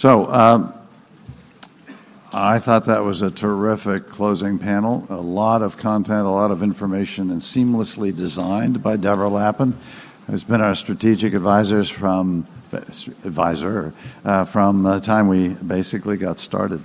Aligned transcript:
So, 0.00 0.32
um, 0.32 0.72
I 2.32 2.58
thought 2.58 2.86
that 2.86 3.04
was 3.04 3.20
a 3.20 3.30
terrific 3.30 4.08
closing 4.08 4.58
panel. 4.58 5.06
A 5.10 5.16
lot 5.16 5.60
of 5.60 5.76
content, 5.76 6.26
a 6.26 6.30
lot 6.30 6.50
of 6.50 6.62
information, 6.62 7.30
and 7.30 7.42
seamlessly 7.42 8.16
designed 8.16 8.82
by 8.82 8.96
Deborah 8.96 9.28
Lappin, 9.28 9.76
who's 10.26 10.42
been 10.42 10.62
our 10.62 10.74
strategic 10.74 11.34
advisors 11.34 11.90
from 11.90 12.46
advisor 12.72 13.92
uh, 14.24 14.46
from 14.46 14.84
the 14.84 15.00
time 15.00 15.28
we 15.28 15.48
basically 15.48 16.16
got 16.16 16.38
started. 16.38 16.80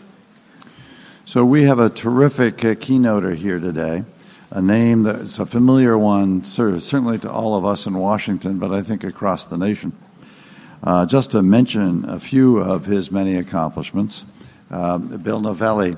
So 1.24 1.46
we 1.46 1.64
have 1.64 1.80
a 1.80 1.90
terrific 1.90 2.66
uh, 2.66 2.76
keynoter 2.76 3.34
here 3.34 3.60
today, 3.60 4.04
a 4.52 4.62
name 4.62 5.04
that's 5.04 5.40
a 5.40 5.46
familiar 5.46 5.98
one, 5.98 6.44
certainly 6.44 7.18
to 7.20 7.32
all 7.32 7.56
of 7.56 7.64
us 7.64 7.88
in 7.88 7.98
Washington, 7.98 8.60
but 8.60 8.74
I 8.74 8.82
think 8.82 9.06
across 9.06 9.46
the 9.46 9.58
nation. 9.58 9.94
Uh, 10.86 11.04
just 11.04 11.32
to 11.32 11.42
mention 11.42 12.08
a 12.08 12.20
few 12.20 12.60
of 12.60 12.86
his 12.86 13.12
many 13.12 13.38
accomplishments, 13.38 14.24
uh, 14.70 15.00
Bill 15.00 15.42
Novelli 15.42 15.96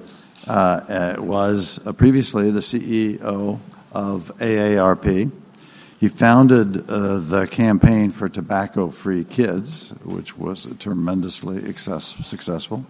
uh, 0.48 1.16
was 1.20 1.78
previously 1.98 2.52
the 2.52 2.62
CEO 2.62 3.60
of 3.92 4.32
AARP. 4.38 5.30
He 6.00 6.08
founded 6.08 6.88
the 6.88 7.50
campaign 7.52 8.12
for 8.12 8.30
tobacco 8.30 8.90
free 8.90 9.26
kids, 9.26 9.90
which 10.06 10.38
was 10.38 10.70
tremendously 10.80 11.60
success- 11.66 12.16
successful. 12.26 12.86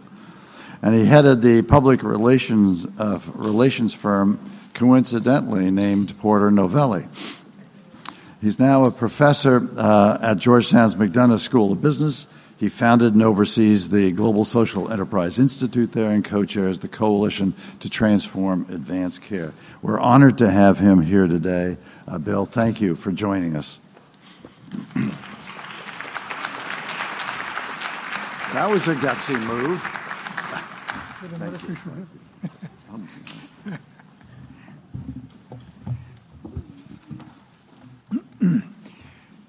And 0.84 0.94
he 0.94 1.06
headed 1.06 1.42
the 1.42 1.64
public 1.64 2.04
relations, 2.04 2.86
relations 3.34 3.96
firm, 3.96 4.38
coincidentally 4.76 5.72
named 5.72 6.16
Porter 6.20 6.52
Novelli. 6.52 7.06
He's 8.48 8.60
now 8.60 8.86
a 8.86 8.92
professor 8.92 9.68
uh, 9.76 10.20
at 10.22 10.38
Georgetown's 10.38 10.96
McDonough 10.96 11.42
School 11.42 11.74
of 11.74 11.82
Business. 11.82 12.28
He 12.56 12.70
founded 12.70 13.14
and 13.14 13.22
oversees 13.22 13.90
the 13.90 14.14
Global 14.14 14.46
Social 14.46 14.90
Enterprise 14.90 15.38
Institute 15.38 15.92
there 15.92 16.12
and 16.12 16.24
co 16.24 16.46
chairs 16.46 16.80
the 16.80 16.88
Coalition 16.88 17.54
to 17.82 17.90
Transform 17.90 18.66
Advanced 18.70 19.22
Care. 19.22 19.52
We're 19.82 20.00
honored 20.00 20.38
to 20.38 20.50
have 20.50 20.80
him 20.80 21.02
here 21.02 21.28
today. 21.28 21.76
Uh, 22.08 22.20
Bill, 22.20 22.46
thank 22.46 22.80
you 22.80 22.96
for 22.96 23.12
joining 23.12 23.58
us. 23.58 23.82
that 28.54 28.70
was 28.70 28.88
a 28.88 28.96
gutsy 28.96 29.38
move. 29.46 29.84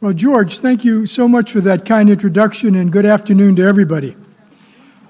Well, 0.01 0.13
George, 0.13 0.61
thank 0.61 0.85
you 0.85 1.09
so 1.09 1.27
much 1.27 1.51
for 1.51 1.61
that 1.63 1.85
kind 1.85 2.09
introduction 2.09 2.77
and 2.77 2.93
good 2.93 3.05
afternoon 3.05 3.57
to 3.57 3.63
everybody. 3.63 4.15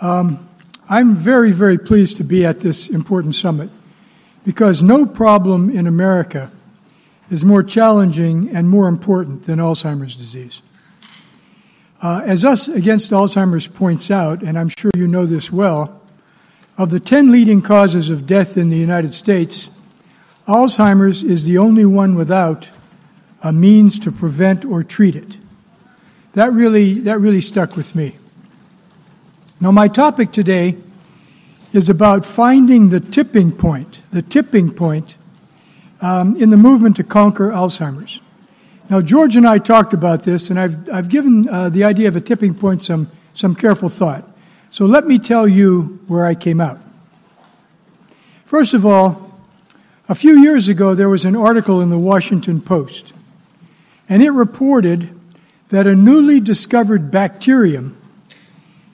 Um, 0.00 0.48
I'm 0.88 1.14
very, 1.14 1.52
very 1.52 1.76
pleased 1.76 2.16
to 2.16 2.24
be 2.24 2.46
at 2.46 2.60
this 2.60 2.88
important 2.88 3.34
summit 3.34 3.68
because 4.46 4.82
no 4.82 5.04
problem 5.04 5.68
in 5.68 5.86
America 5.86 6.50
is 7.30 7.44
more 7.44 7.62
challenging 7.62 8.48
and 8.56 8.70
more 8.70 8.88
important 8.88 9.42
than 9.42 9.58
Alzheimer's 9.58 10.16
disease. 10.16 10.62
Uh, 12.00 12.22
as 12.24 12.42
Us 12.42 12.66
Against 12.66 13.10
Alzheimer's 13.10 13.66
points 13.66 14.10
out, 14.10 14.42
and 14.42 14.58
I'm 14.58 14.70
sure 14.70 14.90
you 14.96 15.06
know 15.06 15.26
this 15.26 15.52
well, 15.52 16.00
of 16.78 16.88
the 16.88 17.00
10 17.00 17.30
leading 17.30 17.60
causes 17.60 18.08
of 18.08 18.26
death 18.26 18.56
in 18.56 18.70
the 18.70 18.78
United 18.78 19.12
States, 19.12 19.68
Alzheimer's 20.46 21.22
is 21.22 21.44
the 21.44 21.58
only 21.58 21.84
one 21.84 22.14
without 22.14 22.70
a 23.42 23.52
means 23.52 23.98
to 24.00 24.12
prevent 24.12 24.64
or 24.64 24.82
treat 24.82 25.16
it. 25.16 25.38
That 26.34 26.52
really, 26.52 27.00
that 27.00 27.18
really 27.18 27.40
stuck 27.40 27.76
with 27.76 27.94
me. 27.94 28.16
Now, 29.60 29.72
my 29.72 29.88
topic 29.88 30.32
today 30.32 30.76
is 31.72 31.88
about 31.88 32.24
finding 32.24 32.88
the 32.88 33.00
tipping 33.00 33.52
point, 33.52 34.02
the 34.10 34.22
tipping 34.22 34.72
point 34.72 35.16
um, 36.00 36.36
in 36.36 36.50
the 36.50 36.56
movement 36.56 36.96
to 36.96 37.04
conquer 37.04 37.50
Alzheimer's. 37.50 38.20
Now, 38.88 39.00
George 39.00 39.36
and 39.36 39.46
I 39.46 39.58
talked 39.58 39.92
about 39.92 40.22
this, 40.22 40.48
and 40.48 40.58
I've, 40.58 40.88
I've 40.90 41.08
given 41.08 41.48
uh, 41.48 41.68
the 41.68 41.84
idea 41.84 42.08
of 42.08 42.16
a 42.16 42.20
tipping 42.20 42.54
point 42.54 42.82
some, 42.82 43.10
some 43.32 43.54
careful 43.54 43.88
thought. 43.88 44.24
So 44.70 44.86
let 44.86 45.06
me 45.06 45.18
tell 45.18 45.46
you 45.46 46.00
where 46.06 46.24
I 46.24 46.34
came 46.34 46.60
out. 46.60 46.78
First 48.46 48.72
of 48.74 48.86
all, 48.86 49.34
a 50.08 50.14
few 50.14 50.40
years 50.40 50.68
ago, 50.68 50.94
there 50.94 51.10
was 51.10 51.26
an 51.26 51.36
article 51.36 51.82
in 51.82 51.90
the 51.90 51.98
Washington 51.98 52.62
Post 52.62 53.12
and 54.08 54.22
it 54.22 54.30
reported 54.30 55.08
that 55.68 55.86
a 55.86 55.94
newly 55.94 56.40
discovered 56.40 57.10
bacterium 57.10 57.96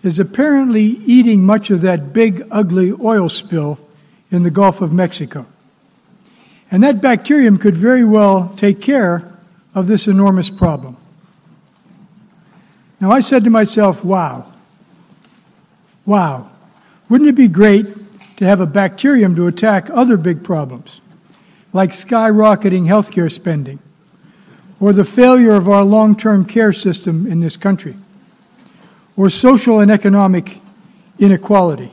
is 0.03 0.19
apparently 0.19 0.83
eating 0.83 1.45
much 1.45 1.71
of 1.71 1.81
that 1.81 2.13
big, 2.13 2.47
ugly 2.51 2.93
oil 2.93 3.29
spill 3.29 3.79
in 4.31 4.43
the 4.43 4.51
Gulf 4.51 4.81
of 4.81 4.93
Mexico. 4.93 5.47
And 6.71 6.83
that 6.83 7.01
bacterium 7.01 7.59
could 7.59 7.75
very 7.75 8.05
well 8.05 8.53
take 8.57 8.81
care 8.81 9.33
of 9.75 9.87
this 9.87 10.07
enormous 10.07 10.51
problem. 10.51 10.97
Now, 13.01 13.11
I 13.11 13.21
said 13.21 13.45
to 13.45 13.51
myself, 13.51 14.05
wow, 14.05 14.53
wow, 16.05 16.51
wouldn't 17.09 17.29
it 17.29 17.35
be 17.35 17.49
great 17.49 17.87
to 18.37 18.45
have 18.45 18.61
a 18.61 18.67
bacterium 18.67 19.37
to 19.37 19.47
attack 19.47 19.89
other 19.91 20.17
big 20.17 20.43
problems, 20.43 21.01
like 21.73 21.91
skyrocketing 21.91 22.87
healthcare 22.87 23.31
spending? 23.31 23.79
Or 24.85 24.93
the 24.93 25.03
failure 25.03 25.53
of 25.53 25.67
our 25.67 25.83
long 25.83 26.15
term 26.15 26.45
care 26.45 26.71
system 26.71 27.27
in 27.27 27.41
this 27.41 27.57
country, 27.57 27.97
or 29.17 29.31
social 29.31 29.81
and 29.81 29.91
economic 29.91 30.61
inequality, 31.19 31.91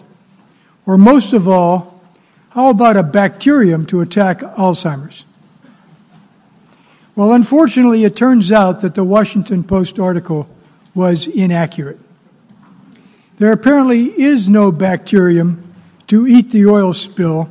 or 0.86 0.98
most 0.98 1.32
of 1.32 1.48
all, 1.48 2.04
how 2.50 2.70
about 2.70 2.98
a 2.98 3.04
bacterium 3.04 3.86
to 3.86 4.02
attack 4.02 4.40
Alzheimer's? 4.40 5.24
Well, 7.16 7.32
unfortunately, 7.32 8.04
it 8.04 8.18
turns 8.18 8.52
out 8.52 8.82
that 8.82 8.94
the 8.94 9.06
Washington 9.06 9.64
Post 9.64 9.98
article 9.98 10.50
was 10.94 11.30
inaccurate. 11.30 12.00
There 13.38 13.54
apparently 13.54 14.08
is 14.22 14.50
no 14.50 14.70
bacterium 14.70 15.64
to 16.08 16.28
eat 16.28 16.52
the 16.52 16.66
oil 16.66 16.92
spill 16.92 17.50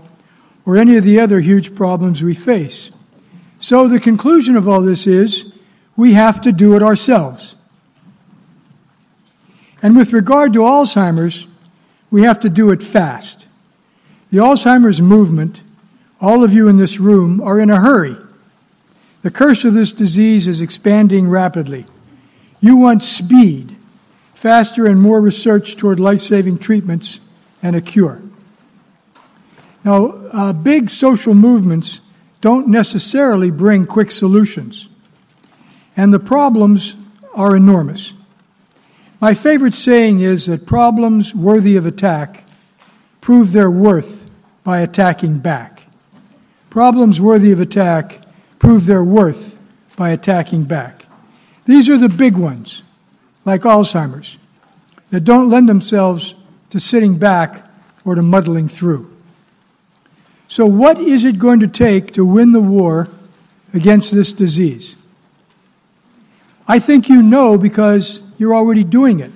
or 0.67 0.77
any 0.77 0.99
of 0.99 1.05
the 1.05 1.19
other 1.19 1.41
huge 1.41 1.75
problems 1.75 2.23
we 2.23 2.35
face. 2.35 2.91
So 3.61 3.87
the 3.87 4.01
conclusion 4.01 4.57
of 4.57 4.67
all 4.67 4.81
this 4.81 5.07
is 5.07 5.55
we 5.95 6.15
have 6.15 6.41
to 6.41 6.51
do 6.51 6.75
it 6.75 6.83
ourselves. 6.83 7.55
And 9.83 9.95
with 9.95 10.13
regard 10.13 10.55
to 10.55 10.61
Alzheimer's, 10.61 11.47
we 12.11 12.23
have 12.23 12.41
to 12.41 12.49
do 12.49 12.71
it 12.71 12.83
fast. 12.83 13.47
The 14.31 14.39
Alzheimer's 14.39 15.01
movement, 15.01 15.63
all 16.21 16.43
of 16.43 16.53
you 16.53 16.69
in 16.69 16.79
this 16.79 16.99
room, 16.99 17.41
are 17.41 17.61
in 17.61 17.71
a 17.71 17.81
hurry. 17.81 18.17
The 19.23 19.31
curse 19.31 19.65
of 19.65 19.75
this 19.75 19.93
disease 19.93 20.49
is 20.49 20.63
expanding 20.63 21.29
rapidly. 21.29 21.85
You 22.61 22.77
want 22.77 23.03
speed, 23.03 23.77
faster 24.33 24.87
and 24.87 25.01
more 25.01 25.21
research 25.21 25.77
toward 25.77 26.01
life 26.01 26.21
saving 26.21 26.59
treatments 26.59 27.21
and 27.63 27.77
a 27.77 27.83
cure. 27.83 28.23
Now, 29.85 30.07
uh, 30.33 30.53
big 30.55 30.89
social 30.89 31.35
movements 31.35 32.01
don't 32.41 32.69
necessarily 32.69 33.51
bring 33.51 33.87
quick 33.87 34.11
solutions. 34.11 34.89
And 35.97 36.13
the 36.13 36.19
problems 36.19 36.97
are 37.35 37.55
enormous. 37.55 38.15
My 39.21 39.35
favorite 39.35 39.75
saying 39.75 40.21
is 40.21 40.47
that 40.47 40.67
problems 40.67 41.35
worthy 41.35 41.77
of 41.77 41.85
attack 41.85 42.45
prove 43.21 43.53
their 43.53 43.71
worth 43.71 44.31
by 44.65 44.81
attacking 44.81 45.39
back. 45.39 45.83
Problems 46.71 47.21
worthy 47.21 47.53
of 47.53 47.61
attack 47.61 48.21
prove 48.59 48.87
their 48.87 49.05
worth 49.05 49.59
by 49.97 50.11
attacking 50.11 50.65
back. 50.65 51.05
These 51.67 51.91
are 51.91 51.99
the 51.99 52.09
big 52.09 52.37
ones, 52.37 52.83
like 53.45 53.63
Alzheimer's, 53.63 54.39
that 55.11 55.25
don't 55.25 55.51
lend 55.51 55.69
themselves 55.69 56.35
to 56.71 56.81
sitting 56.81 57.19
back 57.19 57.69
or 58.05 58.15
to 58.15 58.23
muddling 58.23 58.69
through. 58.69 59.15
So, 60.51 60.67
what 60.67 60.99
is 60.99 61.25
it 61.25 61.39
going 61.39 61.61
to 61.61 61.69
take 61.69 62.15
to 62.15 62.25
win 62.25 62.51
the 62.51 62.61
war 62.61 63.07
against 63.73 64.11
this 64.11 64.33
disease? 64.33 64.97
I 66.67 66.81
think 66.81 67.09
you 67.09 67.23
know 67.23 67.57
because 67.57 68.21
you're 68.37 68.57
already 68.57 68.83
doing 68.83 69.21
it. 69.21 69.31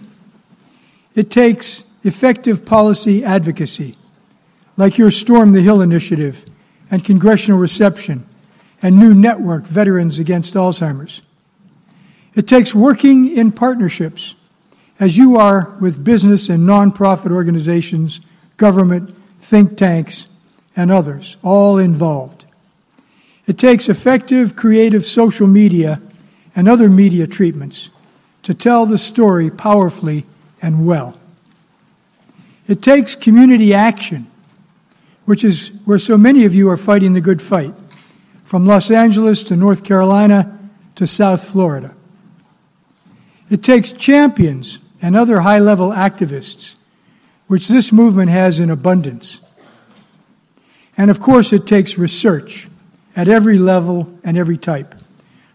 It 1.15 1.31
takes 1.31 1.85
effective 2.03 2.67
policy 2.67 3.25
advocacy, 3.25 3.97
like 4.77 4.99
your 4.99 5.13
Storm 5.13 5.53
the 5.53 5.61
Hill 5.61 5.81
initiative 5.83 6.47
and 6.91 7.05
congressional 7.05 7.61
reception 7.61 8.27
and 8.83 8.99
new 8.99 9.15
network, 9.15 9.63
Veterans 9.67 10.19
Against 10.19 10.55
Alzheimer's. 10.55 11.23
It 12.35 12.49
takes 12.49 12.75
working 12.75 13.31
in 13.31 13.53
partnerships, 13.53 14.35
as 14.99 15.17
you 15.17 15.37
are 15.37 15.77
with 15.81 16.03
business 16.03 16.49
and 16.49 16.69
nonprofit 16.69 17.31
organizations, 17.31 18.21
government, 18.57 19.15
think 19.39 19.77
tanks, 19.77 20.27
and 20.77 20.91
others, 20.91 21.37
all 21.43 21.79
involved. 21.79 22.45
It 23.47 23.59
takes 23.59 23.89
effective, 23.89 24.57
creative 24.57 25.05
social 25.05 25.47
media 25.47 26.01
and 26.57 26.69
other 26.69 26.89
media 26.89 27.27
treatments 27.27 27.91
to 28.43 28.55
tell 28.55 28.87
the 28.87 28.99
story 28.99 29.51
powerfully 29.51 30.25
and 30.63 30.87
well. 30.87 31.19
It 32.67 32.83
takes 32.83 33.15
community 33.15 33.75
action, 33.75 34.27
which 35.27 35.45
is 35.45 35.69
where 35.85 35.99
so 35.99 36.17
many 36.17 36.45
of 36.45 36.55
you 36.55 36.71
are 36.71 36.77
fighting 36.77 37.13
the 37.13 37.21
good 37.21 37.43
fight, 37.43 37.75
from 38.45 38.67
Los 38.67 38.91
Angeles 38.91 39.43
to 39.45 39.57
North 39.57 39.85
Carolina 39.85 40.59
to 40.95 41.07
South 41.07 41.49
Florida. 41.51 41.95
It 43.51 43.63
takes 43.63 43.93
champions 43.93 44.79
and 45.03 45.17
other 45.17 45.41
high 45.41 45.59
level 45.59 45.91
activists, 45.91 46.77
which 47.47 47.69
this 47.69 47.93
movement 47.93 48.31
has 48.31 48.61
in 48.61 48.71
abundance. 48.71 49.41
And 50.97 51.11
of 51.11 51.21
course, 51.21 51.53
it 51.53 51.67
takes 51.67 51.99
research 51.99 52.69
at 53.17 53.29
every 53.29 53.59
level 53.59 54.13
and 54.25 54.37
every 54.37 54.59
type, 54.59 54.95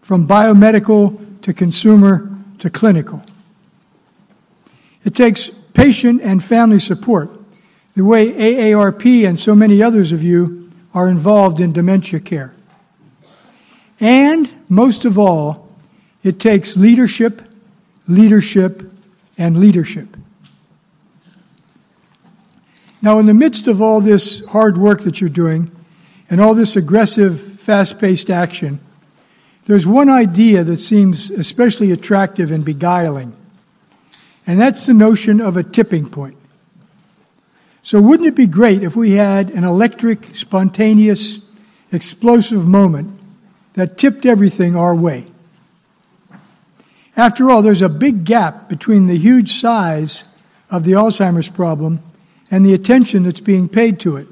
from 0.02 0.26
biomedical 0.26 1.40
to 1.42 1.52
consumer 1.52 2.30
to 2.58 2.70
clinical. 2.70 3.22
It 5.04 5.14
takes 5.14 5.48
patient 5.48 6.20
and 6.22 6.42
family 6.42 6.78
support, 6.78 7.30
the 7.94 8.04
way 8.04 8.32
AARP 8.32 9.26
and 9.26 9.38
so 9.38 9.54
many 9.54 9.82
others 9.82 10.12
of 10.12 10.22
you 10.22 10.70
are 10.94 11.08
involved 11.08 11.60
in 11.60 11.72
dementia 11.72 12.20
care. 12.20 12.54
And 13.98 14.50
most 14.68 15.04
of 15.04 15.18
all, 15.18 15.68
it 16.22 16.38
takes 16.38 16.76
leadership, 16.76 17.42
leadership, 18.06 18.92
and 19.38 19.58
leadership. 19.58 20.09
Now, 23.02 23.18
in 23.18 23.26
the 23.26 23.34
midst 23.34 23.66
of 23.66 23.80
all 23.80 24.00
this 24.00 24.44
hard 24.46 24.76
work 24.76 25.02
that 25.02 25.20
you're 25.20 25.30
doing 25.30 25.70
and 26.28 26.40
all 26.40 26.54
this 26.54 26.76
aggressive, 26.76 27.40
fast 27.40 27.98
paced 27.98 28.28
action, 28.28 28.78
there's 29.64 29.86
one 29.86 30.10
idea 30.10 30.64
that 30.64 30.80
seems 30.80 31.30
especially 31.30 31.92
attractive 31.92 32.50
and 32.50 32.64
beguiling, 32.64 33.34
and 34.46 34.60
that's 34.60 34.86
the 34.86 34.94
notion 34.94 35.40
of 35.40 35.56
a 35.56 35.62
tipping 35.62 36.10
point. 36.10 36.36
So, 37.82 38.00
wouldn't 38.00 38.28
it 38.28 38.34
be 38.34 38.46
great 38.46 38.82
if 38.82 38.94
we 38.94 39.12
had 39.12 39.50
an 39.50 39.64
electric, 39.64 40.34
spontaneous, 40.36 41.38
explosive 41.92 42.66
moment 42.66 43.18
that 43.74 43.96
tipped 43.96 44.26
everything 44.26 44.76
our 44.76 44.94
way? 44.94 45.26
After 47.16 47.50
all, 47.50 47.62
there's 47.62 47.82
a 47.82 47.88
big 47.88 48.24
gap 48.24 48.68
between 48.68 49.06
the 49.06 49.16
huge 49.16 49.60
size 49.60 50.24
of 50.70 50.84
the 50.84 50.92
Alzheimer's 50.92 51.48
problem 51.48 52.02
and 52.50 52.64
the 52.64 52.74
attention 52.74 53.22
that's 53.22 53.40
being 53.40 53.68
paid 53.68 54.00
to 54.00 54.16
it. 54.16 54.26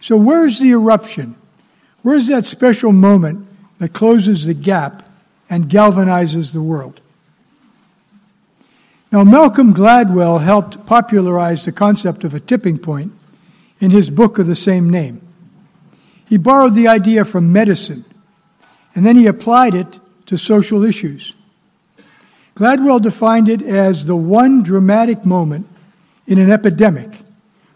So, 0.00 0.16
where's 0.16 0.58
the 0.58 0.70
eruption? 0.70 1.36
Where's 2.02 2.26
that 2.26 2.44
special 2.44 2.92
moment 2.92 3.46
that 3.78 3.92
closes 3.92 4.46
the 4.46 4.54
gap 4.54 5.08
and 5.48 5.68
galvanizes 5.68 6.52
the 6.52 6.62
world? 6.62 7.00
Now, 9.12 9.24
Malcolm 9.24 9.74
Gladwell 9.74 10.42
helped 10.42 10.86
popularize 10.86 11.64
the 11.64 11.72
concept 11.72 12.24
of 12.24 12.34
a 12.34 12.40
tipping 12.40 12.78
point 12.78 13.12
in 13.78 13.90
his 13.90 14.10
book 14.10 14.38
of 14.38 14.46
the 14.46 14.56
same 14.56 14.90
name. 14.90 15.20
He 16.26 16.38
borrowed 16.38 16.74
the 16.74 16.88
idea 16.88 17.24
from 17.24 17.52
medicine, 17.52 18.04
and 18.94 19.04
then 19.04 19.16
he 19.16 19.26
applied 19.26 19.74
it 19.74 20.00
to 20.26 20.38
social 20.38 20.82
issues. 20.82 21.34
Gladwell 22.54 23.00
defined 23.00 23.48
it 23.48 23.62
as 23.62 24.06
the 24.06 24.16
one 24.16 24.62
dramatic 24.62 25.24
moment 25.24 25.66
in 26.26 26.38
an 26.38 26.50
epidemic 26.50 27.10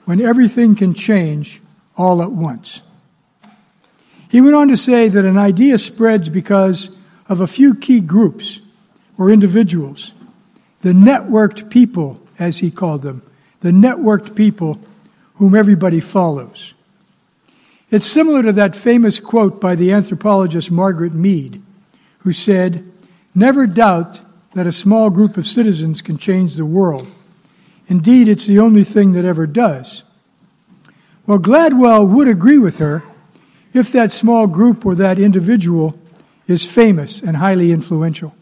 when 0.04 0.20
everything 0.20 0.74
can 0.74 0.94
change 0.94 1.60
all 1.96 2.22
at 2.22 2.30
once. 2.30 2.82
He 4.28 4.40
went 4.40 4.54
on 4.54 4.68
to 4.68 4.76
say 4.76 5.08
that 5.08 5.24
an 5.24 5.38
idea 5.38 5.78
spreads 5.78 6.28
because 6.28 6.96
of 7.28 7.40
a 7.40 7.46
few 7.46 7.74
key 7.74 8.00
groups 8.00 8.60
or 9.18 9.30
individuals, 9.30 10.12
the 10.82 10.92
networked 10.92 11.70
people, 11.70 12.20
as 12.38 12.58
he 12.58 12.70
called 12.70 13.02
them, 13.02 13.22
the 13.60 13.70
networked 13.70 14.34
people 14.34 14.78
whom 15.36 15.54
everybody 15.54 16.00
follows. 16.00 16.74
It's 17.90 18.06
similar 18.06 18.42
to 18.42 18.52
that 18.52 18.76
famous 18.76 19.20
quote 19.20 19.60
by 19.60 19.74
the 19.74 19.92
anthropologist 19.92 20.70
Margaret 20.70 21.14
Mead, 21.14 21.62
who 22.18 22.32
said, 22.32 22.90
Never 23.34 23.66
doubt 23.66 24.20
that 24.54 24.66
a 24.66 24.72
small 24.72 25.10
group 25.10 25.36
of 25.36 25.46
citizens 25.46 26.02
can 26.02 26.18
change 26.18 26.56
the 26.56 26.66
world. 26.66 27.06
Indeed, 27.88 28.28
it's 28.28 28.46
the 28.46 28.58
only 28.58 28.84
thing 28.84 29.12
that 29.12 29.24
ever 29.24 29.46
does. 29.46 30.02
Well, 31.26 31.38
Gladwell 31.38 32.06
would 32.08 32.28
agree 32.28 32.58
with 32.58 32.78
her 32.78 33.04
if 33.72 33.92
that 33.92 34.12
small 34.12 34.46
group 34.46 34.84
or 34.84 34.94
that 34.94 35.18
individual 35.18 35.98
is 36.46 36.64
famous 36.64 37.20
and 37.20 37.36
highly 37.36 37.72
influential. 37.72 38.34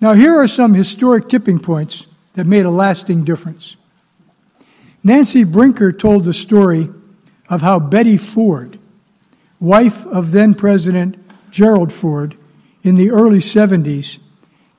Now, 0.00 0.14
here 0.14 0.34
are 0.38 0.48
some 0.48 0.74
historic 0.74 1.28
tipping 1.28 1.58
points 1.58 2.06
that 2.34 2.46
made 2.46 2.66
a 2.66 2.70
lasting 2.70 3.24
difference. 3.24 3.76
Nancy 5.02 5.44
Brinker 5.44 5.92
told 5.92 6.24
the 6.24 6.34
story 6.34 6.88
of 7.48 7.62
how 7.62 7.78
Betty 7.78 8.16
Ford, 8.16 8.78
wife 9.60 10.04
of 10.06 10.32
then 10.32 10.54
President 10.54 11.16
Gerald 11.50 11.92
Ford, 11.92 12.36
in 12.82 12.96
the 12.96 13.10
early 13.10 13.38
70s 13.38 14.18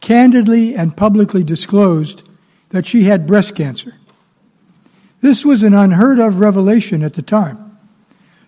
candidly 0.01 0.75
and 0.75 0.95
publicly 0.95 1.44
disclosed 1.44 2.26
that 2.69 2.85
she 2.85 3.03
had 3.03 3.27
breast 3.27 3.55
cancer. 3.55 3.95
This 5.21 5.45
was 5.45 5.63
an 5.63 5.73
unheard 5.73 6.19
of 6.19 6.39
revelation 6.39 7.03
at 7.03 7.13
the 7.13 7.21
time. 7.21 7.77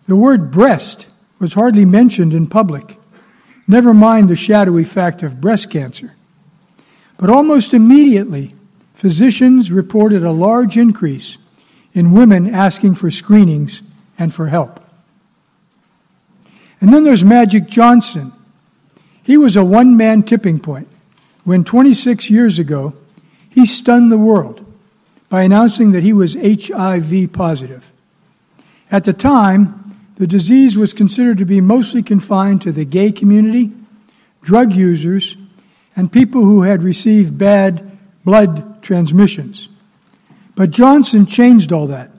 The 0.05 0.15
word 0.15 0.51
breast 0.51 1.07
was 1.39 1.53
hardly 1.53 1.85
mentioned 1.85 2.33
in 2.33 2.47
public, 2.47 2.97
never 3.67 3.93
mind 3.93 4.29
the 4.29 4.35
shadowy 4.35 4.83
fact 4.83 5.23
of 5.23 5.39
breast 5.39 5.71
cancer. 5.71 6.15
But 7.17 7.29
almost 7.29 7.73
immediately, 7.73 8.55
physicians 8.93 9.71
reported 9.71 10.23
a 10.23 10.31
large 10.31 10.77
increase 10.77 11.37
in 11.93 12.13
women 12.13 12.53
asking 12.53 12.95
for 12.95 13.09
screenings 13.11 13.81
and 14.17 14.33
for 14.33 14.47
help. 14.47 14.79
And 16.81 16.93
then 16.93 17.03
there's 17.03 17.23
Magic 17.23 17.67
Johnson, 17.67 18.31
he 19.23 19.37
was 19.37 19.55
a 19.55 19.63
one 19.63 19.95
man 19.95 20.23
tipping 20.23 20.59
point 20.59 20.87
when 21.43 21.63
26 21.63 22.29
years 22.29 22.57
ago 22.57 22.93
he 23.59 23.65
stunned 23.65 24.11
the 24.11 24.17
world 24.17 24.65
by 25.27 25.43
announcing 25.43 25.91
that 25.91 26.03
he 26.03 26.13
was 26.13 26.35
HIV 26.35 27.33
positive. 27.33 27.91
At 28.89 29.03
the 29.03 29.13
time, 29.13 29.97
the 30.15 30.27
disease 30.27 30.77
was 30.77 30.93
considered 30.93 31.37
to 31.37 31.45
be 31.45 31.61
mostly 31.61 32.01
confined 32.01 32.61
to 32.63 32.71
the 32.71 32.85
gay 32.85 33.11
community, 33.11 33.71
drug 34.41 34.73
users, 34.73 35.35
and 35.95 36.11
people 36.11 36.41
who 36.41 36.63
had 36.63 36.81
received 36.83 37.37
bad 37.37 37.97
blood 38.25 38.81
transmissions. 38.81 39.69
But 40.55 40.71
Johnson 40.71 41.25
changed 41.25 41.71
all 41.71 41.87
that. 41.87 42.11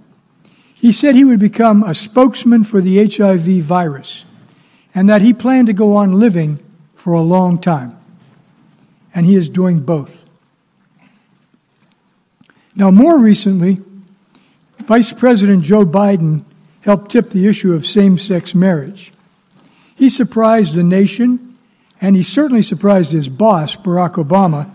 He 0.75 0.93
said 0.93 1.15
he 1.15 1.25
would 1.25 1.41
become 1.41 1.83
a 1.83 1.95
spokesman 1.95 2.65
for 2.65 2.81
the 2.81 3.07
HIV 3.07 3.63
virus 3.65 4.25
and 4.95 5.09
that 5.09 5.23
he 5.23 5.33
planned 5.33 5.67
to 5.67 5.73
go 5.73 5.97
on 5.97 6.19
living 6.19 6.59
for 6.95 7.13
a 7.13 7.21
long 7.21 7.61
time. 7.61 7.97
And 9.15 9.27
he 9.27 9.35
is 9.35 9.49
doing 9.49 9.81
both. 9.81 10.20
Now, 12.75 12.91
more 12.91 13.19
recently, 13.19 13.81
Vice 14.81 15.13
President 15.13 15.65
Joe 15.65 15.85
Biden 15.85 16.45
helped 16.83 17.11
tip 17.11 17.31
the 17.31 17.47
issue 17.47 17.75
of 17.75 17.85
same 17.85 18.17
sex 18.19 18.55
marriage. 18.55 19.13
He 19.95 20.09
surprised 20.09 20.75
the 20.75 20.83
nation, 20.83 21.59
and 22.01 22.17
he 22.17 22.23
certainly 22.23 22.63
surprised 22.63 23.13
his 23.13 23.29
boss, 23.29 23.77
Barack 23.77 24.15
Obama, 24.15 24.71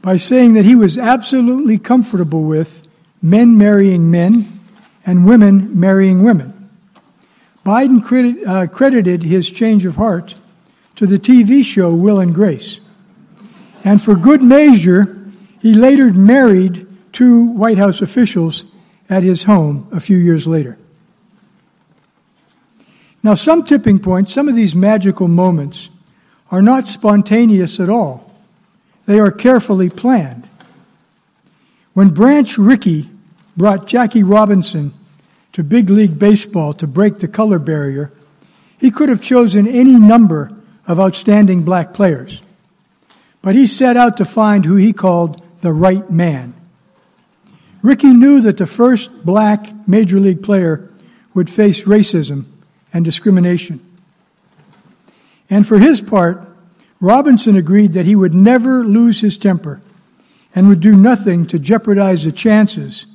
by 0.00 0.16
saying 0.16 0.54
that 0.54 0.64
he 0.64 0.74
was 0.74 0.96
absolutely 0.96 1.78
comfortable 1.78 2.44
with 2.44 2.88
men 3.20 3.58
marrying 3.58 4.10
men 4.10 4.60
and 5.04 5.26
women 5.26 5.78
marrying 5.78 6.22
women. 6.22 6.70
Biden 7.64 8.02
credit, 8.02 8.46
uh, 8.46 8.66
credited 8.66 9.22
his 9.22 9.50
change 9.50 9.84
of 9.84 9.96
heart 9.96 10.34
to 10.96 11.06
the 11.06 11.18
TV 11.18 11.64
show 11.64 11.94
Will 11.94 12.18
and 12.18 12.34
Grace. 12.34 12.80
And 13.84 14.02
for 14.02 14.16
good 14.16 14.42
measure, 14.42 15.16
he 15.60 15.74
later 15.74 16.12
married 16.12 16.87
two 17.18 17.46
White 17.46 17.78
House 17.78 18.00
officials 18.00 18.70
at 19.10 19.24
his 19.24 19.42
home 19.42 19.88
a 19.90 19.98
few 19.98 20.16
years 20.16 20.46
later. 20.46 20.78
Now, 23.24 23.34
some 23.34 23.64
tipping 23.64 23.98
points, 23.98 24.32
some 24.32 24.48
of 24.48 24.54
these 24.54 24.76
magical 24.76 25.26
moments, 25.26 25.90
are 26.52 26.62
not 26.62 26.86
spontaneous 26.86 27.80
at 27.80 27.88
all. 27.88 28.32
They 29.06 29.18
are 29.18 29.32
carefully 29.32 29.90
planned. 29.90 30.48
When 31.92 32.10
Branch 32.10 32.56
Rickey 32.56 33.10
brought 33.56 33.88
Jackie 33.88 34.22
Robinson 34.22 34.94
to 35.54 35.64
Big 35.64 35.90
League 35.90 36.20
Baseball 36.20 36.72
to 36.74 36.86
break 36.86 37.16
the 37.16 37.26
color 37.26 37.58
barrier, 37.58 38.12
he 38.78 38.92
could 38.92 39.08
have 39.08 39.20
chosen 39.20 39.66
any 39.66 39.96
number 39.98 40.52
of 40.86 41.00
outstanding 41.00 41.64
black 41.64 41.92
players. 41.92 42.42
But 43.42 43.56
he 43.56 43.66
set 43.66 43.96
out 43.96 44.18
to 44.18 44.24
find 44.24 44.64
who 44.64 44.76
he 44.76 44.92
called 44.92 45.42
the 45.62 45.72
right 45.72 46.08
man. 46.08 46.54
Rickey 47.88 48.12
knew 48.12 48.42
that 48.42 48.58
the 48.58 48.66
first 48.66 49.24
black 49.24 49.88
major 49.88 50.20
league 50.20 50.42
player 50.42 50.90
would 51.32 51.48
face 51.48 51.84
racism 51.84 52.44
and 52.92 53.02
discrimination. 53.02 53.80
And 55.48 55.66
for 55.66 55.78
his 55.78 56.02
part, 56.02 56.46
Robinson 57.00 57.56
agreed 57.56 57.94
that 57.94 58.04
he 58.04 58.14
would 58.14 58.34
never 58.34 58.84
lose 58.84 59.22
his 59.22 59.38
temper 59.38 59.80
and 60.54 60.68
would 60.68 60.80
do 60.80 60.94
nothing 60.94 61.46
to 61.46 61.58
jeopardize 61.58 62.24
the 62.24 62.32
chances 62.32 63.06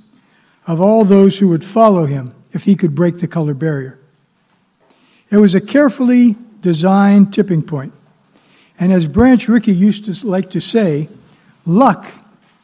of 0.65 0.81
all 0.81 1.05
those 1.05 1.37
who 1.37 1.49
would 1.49 1.63
follow 1.63 2.07
him 2.07 2.33
if 2.51 2.63
he 2.63 2.75
could 2.75 2.95
break 2.95 3.17
the 3.17 3.27
color 3.27 3.53
barrier. 3.53 3.99
It 5.29 5.37
was 5.37 5.53
a 5.53 5.61
carefully 5.61 6.35
designed 6.61 7.31
tipping 7.31 7.61
point. 7.61 7.93
And 8.79 8.91
as 8.91 9.07
Branch 9.07 9.47
Rickey 9.47 9.73
used 9.73 10.05
to 10.05 10.27
like 10.27 10.49
to 10.49 10.59
say, 10.59 11.09
luck, 11.63 12.11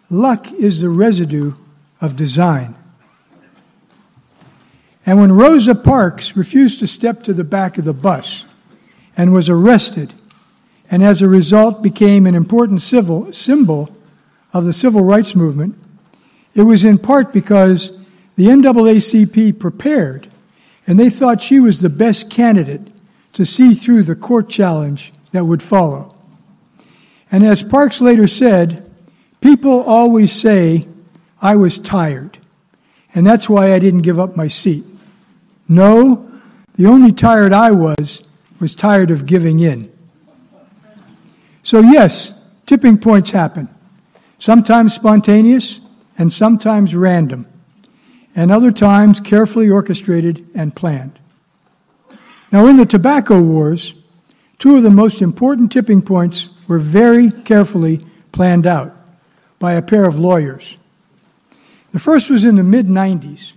luck 0.09 0.51
is 0.53 0.81
the 0.81 0.89
residue 0.89 1.53
of 2.01 2.15
design. 2.15 2.75
And 5.06 5.20
when 5.20 5.32
Rosa 5.32 5.75
Parks 5.75 6.36
refused 6.38 6.79
to 6.79 6.88
step 6.88 7.24
to 7.24 7.34
the 7.34 7.44
back 7.44 7.77
of 7.77 7.86
the 7.86 7.94
bus 7.94 8.46
and 9.18 9.34
was 9.34 9.50
arrested, 9.50 10.13
and 10.91 11.03
as 11.03 11.22
a 11.22 11.27
result 11.27 11.82
became 11.82 12.25
an 12.25 12.36
important 12.36 12.82
civil 12.82 13.32
symbol 13.32 13.89
of 14.53 14.65
the 14.65 14.74
civil 14.74 15.03
rights 15.03 15.36
movement, 15.36 15.75
it 16.53 16.63
was 16.63 16.84
in 16.84 16.98
part 16.98 17.32
because 17.32 17.98
the 18.36 18.48
NAACP 18.48 19.60
prepared, 19.60 20.29
and 20.88 21.00
they 21.00 21.10
thought 21.10 21.41
she 21.41 21.60
was 21.60 21.82
the 21.82 21.89
best 21.89 22.29
candidate 22.29 22.82
to 23.34 23.46
see 23.46 23.74
through 23.74 24.03
the 24.03 24.15
court 24.15 24.50
challenge 24.50 25.13
that 25.32 25.46
would 25.46 25.62
follow. 25.62 26.15
And 27.32 27.46
as 27.46 27.62
Parks 27.62 28.01
later 28.01 28.27
said, 28.27 28.89
people 29.41 29.82
always 29.82 30.32
say, 30.32 30.88
I 31.41 31.55
was 31.55 31.79
tired, 31.79 32.38
and 33.15 33.25
that's 33.25 33.50
why 33.50 33.74
I 33.74 33.79
didn't 33.79 34.01
give 34.01 34.19
up 34.19 34.36
my 34.36 34.48
seat. 34.48 34.84
No, 35.67 36.29
the 36.75 36.88
only 36.88 37.12
tired 37.12 37.53
I 37.53 37.72
was 37.72 38.24
was 38.60 38.75
tired 38.75 39.12
of 39.12 39.25
giving 39.25 39.60
in. 39.60 39.91
So, 41.63 41.79
yes, 41.79 42.34
tipping 42.65 42.98
points 42.98 43.31
happen, 43.31 43.69
sometimes 44.38 44.93
spontaneous 44.93 45.79
and 46.17 46.34
sometimes 46.34 46.96
random, 46.96 47.48
and 48.36 48.51
other 48.51 48.72
times 48.72 49.19
carefully 49.19 49.69
orchestrated 49.69 50.46
and 50.55 50.75
planned. 50.75 51.19
Now, 52.51 52.65
in 52.65 52.77
the 52.77 52.86
tobacco 52.86 53.41
wars, 53.41 53.93
two 54.58 54.75
of 54.75 54.84
the 54.84 54.89
most 54.89 55.22
important 55.22 55.72
tipping 55.72 56.01
points 56.01 56.50
were 56.67 56.79
very 56.79 57.29
carefully 57.31 58.01
planned 58.31 58.65
out 58.65 58.96
by 59.60 59.74
a 59.74 59.81
pair 59.81 60.05
of 60.05 60.19
lawyers. 60.19 60.77
The 61.91 62.00
first 62.00 62.29
was 62.29 62.43
in 62.43 62.55
the 62.55 62.63
mid 62.63 62.88
90s 62.88 63.53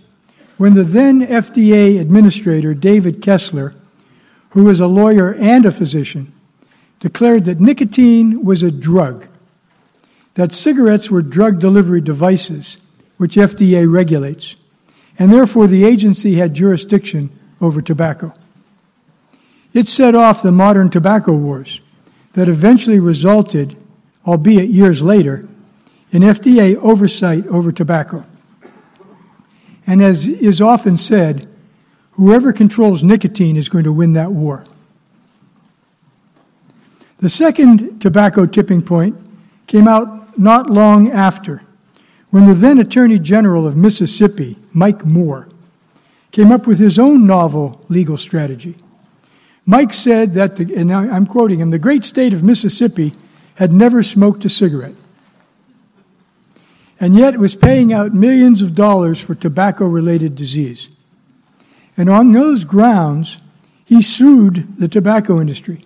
when 0.57 0.73
the 0.73 0.83
then 0.83 1.25
FDA 1.25 1.99
administrator, 1.99 2.73
David 2.73 3.21
Kessler, 3.21 3.73
who 4.49 4.63
was 4.63 4.79
a 4.79 4.87
lawyer 4.87 5.33
and 5.33 5.65
a 5.65 5.71
physician, 5.71 6.31
declared 6.99 7.45
that 7.45 7.59
nicotine 7.59 8.45
was 8.45 8.63
a 8.63 8.71
drug, 8.71 9.27
that 10.35 10.51
cigarettes 10.51 11.11
were 11.11 11.21
drug 11.21 11.59
delivery 11.59 12.01
devices, 12.01 12.77
which 13.17 13.35
FDA 13.35 13.91
regulates, 13.91 14.55
and 15.19 15.31
therefore 15.31 15.67
the 15.67 15.83
agency 15.83 16.35
had 16.35 16.53
jurisdiction 16.53 17.29
over 17.59 17.81
tobacco. 17.81 18.33
It 19.73 19.87
set 19.87 20.15
off 20.15 20.43
the 20.43 20.51
modern 20.51 20.89
tobacco 20.89 21.35
wars 21.35 21.81
that 22.33 22.47
eventually 22.47 22.99
resulted, 22.99 23.75
albeit 24.25 24.69
years 24.69 25.01
later, 25.01 25.43
in 26.13 26.21
FDA 26.21 26.77
oversight 26.77 27.45
over 27.47 27.71
tobacco. 27.71 28.23
And 29.85 30.01
as 30.01 30.27
is 30.27 30.61
often 30.61 30.95
said, 30.95 31.49
whoever 32.11 32.53
controls 32.53 33.03
nicotine 33.03 33.57
is 33.57 33.67
going 33.67 33.83
to 33.83 33.91
win 33.91 34.13
that 34.13 34.31
war. 34.31 34.63
The 37.17 37.29
second 37.29 37.99
tobacco 37.99 38.45
tipping 38.45 38.83
point 38.83 39.17
came 39.65 39.87
out 39.87 40.37
not 40.37 40.69
long 40.69 41.11
after, 41.11 41.63
when 42.29 42.45
the 42.45 42.53
then 42.53 42.77
Attorney 42.77 43.17
General 43.17 43.65
of 43.65 43.75
Mississippi, 43.75 44.57
Mike 44.71 45.03
Moore, 45.03 45.49
came 46.31 46.51
up 46.51 46.67
with 46.67 46.79
his 46.79 46.99
own 46.99 47.25
novel 47.25 47.83
legal 47.89 48.17
strategy. 48.17 48.75
Mike 49.65 49.93
said 49.93 50.33
that, 50.33 50.57
the, 50.57 50.75
and 50.75 50.93
I'm 50.93 51.25
quoting 51.25 51.59
him, 51.59 51.71
the 51.71 51.79
great 51.79 52.03
state 52.03 52.33
of 52.33 52.43
Mississippi 52.43 53.13
had 53.55 53.71
never 53.71 54.03
smoked 54.03 54.45
a 54.45 54.49
cigarette 54.49 54.95
and 57.03 57.15
yet 57.15 57.37
was 57.37 57.53
paying 57.53 57.91
out 57.91 58.13
millions 58.13 58.61
of 58.61 58.75
dollars 58.75 59.19
for 59.19 59.35
tobacco 59.35 59.83
related 59.83 60.37
disease. 60.37 60.87
And 61.97 62.09
on 62.09 62.31
those 62.31 62.63
grounds, 62.63 63.39
he 63.83 64.01
sued 64.01 64.77
the 64.79 64.87
tobacco 64.87 65.41
industry, 65.41 65.85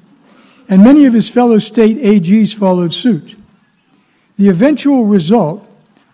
and 0.69 0.83
many 0.83 1.05
of 1.05 1.13
his 1.13 1.27
fellow 1.27 1.57
state 1.57 1.97
AGs 1.97 2.53
followed 2.53 2.93
suit. 2.93 3.36
The 4.38 4.50
eventual 4.50 5.05
result 5.05 5.67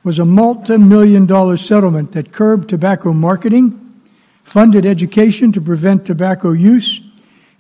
was 0.06 0.20
a 0.20 0.26
multi 0.26 0.78
million 0.78 1.26
dollar 1.26 1.58
settlement 1.58 2.14
that 2.14 2.32
curbed 2.32 2.70
tobacco 2.70 3.12
marketing, 3.12 3.78
funded 4.46 4.86
education 4.86 5.52
to 5.52 5.60
prevent 5.60 6.06
tobacco 6.06 6.54
use, 6.54 7.02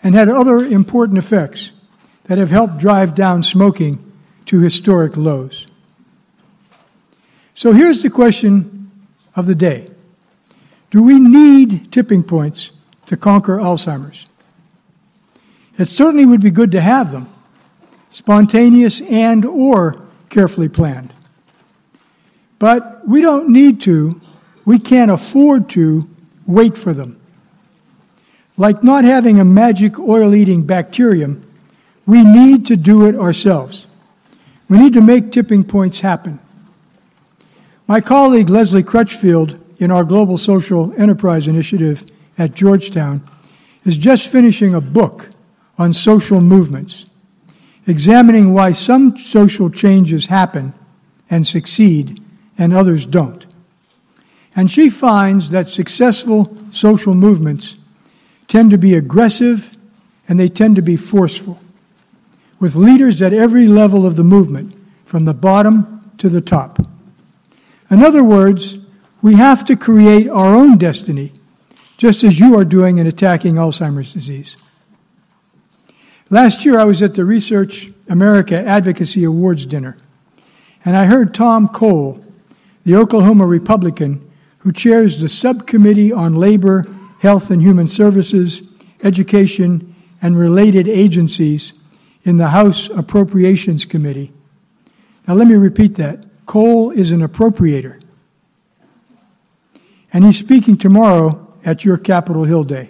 and 0.01 0.15
had 0.15 0.29
other 0.29 0.59
important 0.59 1.17
effects 1.17 1.73
that 2.23 2.37
have 2.37 2.51
helped 2.51 2.77
drive 2.77 3.13
down 3.13 3.43
smoking 3.43 3.99
to 4.45 4.61
historic 4.61 5.17
lows. 5.17 5.67
So 7.53 7.71
here's 7.71 8.01
the 8.01 8.09
question 8.09 8.91
of 9.35 9.45
the 9.45 9.55
day 9.55 9.89
Do 10.89 11.03
we 11.03 11.19
need 11.19 11.91
tipping 11.91 12.23
points 12.23 12.71
to 13.07 13.17
conquer 13.17 13.57
Alzheimer's? 13.57 14.27
It 15.77 15.87
certainly 15.87 16.25
would 16.25 16.41
be 16.41 16.51
good 16.51 16.71
to 16.71 16.81
have 16.81 17.11
them, 17.11 17.29
spontaneous 18.09 19.01
and 19.01 19.43
or 19.43 20.01
carefully 20.29 20.69
planned. 20.69 21.13
But 22.59 23.07
we 23.07 23.21
don't 23.21 23.49
need 23.49 23.81
to, 23.81 24.21
we 24.65 24.79
can't 24.79 25.11
afford 25.11 25.69
to 25.71 26.07
wait 26.45 26.77
for 26.77 26.93
them. 26.93 27.19
Like 28.55 28.83
not 28.83 29.03
having 29.03 29.39
a 29.39 29.45
magic 29.45 29.99
oil 29.99 30.35
eating 30.35 30.65
bacterium, 30.65 31.43
we 32.05 32.23
need 32.23 32.67
to 32.67 32.75
do 32.75 33.05
it 33.07 33.15
ourselves. 33.15 33.87
We 34.69 34.77
need 34.77 34.93
to 34.93 35.01
make 35.01 35.31
tipping 35.31 35.63
points 35.63 36.01
happen. 36.01 36.39
My 37.85 37.99
colleague 37.99 38.49
Leslie 38.49 38.81
Crutchfield 38.81 39.59
in 39.77 39.91
our 39.91 40.05
Global 40.05 40.37
Social 40.37 40.93
Enterprise 40.97 41.49
Initiative 41.49 42.05
at 42.37 42.55
Georgetown 42.55 43.21
is 43.83 43.97
just 43.97 44.29
finishing 44.29 44.73
a 44.73 44.79
book 44.79 45.29
on 45.77 45.91
social 45.91 46.39
movements, 46.39 47.07
examining 47.85 48.53
why 48.53 48.71
some 48.71 49.17
social 49.17 49.69
changes 49.69 50.27
happen 50.27 50.73
and 51.29 51.45
succeed 51.45 52.23
and 52.57 52.73
others 52.73 53.05
don't. 53.05 53.45
And 54.55 54.71
she 54.71 54.89
finds 54.89 55.49
that 55.49 55.67
successful 55.67 56.55
social 56.71 57.13
movements 57.13 57.75
tend 58.47 58.71
to 58.71 58.77
be 58.77 58.95
aggressive 58.95 59.75
and 60.29 60.39
they 60.39 60.47
tend 60.47 60.77
to 60.77 60.81
be 60.81 60.95
forceful, 60.95 61.59
with 62.61 62.77
leaders 62.77 63.21
at 63.21 63.33
every 63.33 63.67
level 63.67 64.05
of 64.05 64.15
the 64.15 64.23
movement, 64.23 64.73
from 65.03 65.25
the 65.25 65.33
bottom 65.33 65.99
to 66.17 66.29
the 66.29 66.39
top. 66.39 66.92
In 67.93 68.01
other 68.01 68.23
words, 68.23 68.79
we 69.21 69.35
have 69.35 69.65
to 69.65 69.75
create 69.75 70.27
our 70.27 70.55
own 70.55 70.79
destiny, 70.79 71.31
just 71.95 72.23
as 72.23 72.39
you 72.39 72.57
are 72.57 72.65
doing 72.65 72.97
in 72.97 73.05
attacking 73.05 73.53
Alzheimer's 73.53 74.11
disease. 74.11 74.57
Last 76.31 76.65
year, 76.65 76.79
I 76.79 76.85
was 76.85 77.03
at 77.03 77.13
the 77.13 77.23
Research 77.23 77.91
America 78.09 78.57
Advocacy 78.57 79.23
Awards 79.25 79.67
dinner, 79.67 79.95
and 80.83 80.97
I 80.97 81.05
heard 81.05 81.35
Tom 81.35 81.67
Cole, 81.67 82.19
the 82.83 82.95
Oklahoma 82.95 83.45
Republican 83.45 84.27
who 84.57 84.71
chairs 84.71 85.21
the 85.21 85.29
Subcommittee 85.29 86.11
on 86.11 86.33
Labor, 86.33 86.87
Health 87.19 87.51
and 87.51 87.61
Human 87.61 87.87
Services, 87.87 88.73
Education, 89.03 89.93
and 90.19 90.35
Related 90.35 90.87
Agencies 90.87 91.73
in 92.23 92.37
the 92.37 92.47
House 92.47 92.89
Appropriations 92.89 93.85
Committee. 93.85 94.33
Now, 95.27 95.35
let 95.35 95.47
me 95.47 95.53
repeat 95.53 95.93
that. 95.97 96.25
Cole 96.45 96.91
is 96.91 97.11
an 97.11 97.21
appropriator. 97.21 98.01
And 100.11 100.25
he's 100.25 100.37
speaking 100.37 100.77
tomorrow 100.77 101.53
at 101.65 101.83
your 101.83 101.97
Capitol 101.97 102.43
Hill 102.43 102.63
Day. 102.63 102.89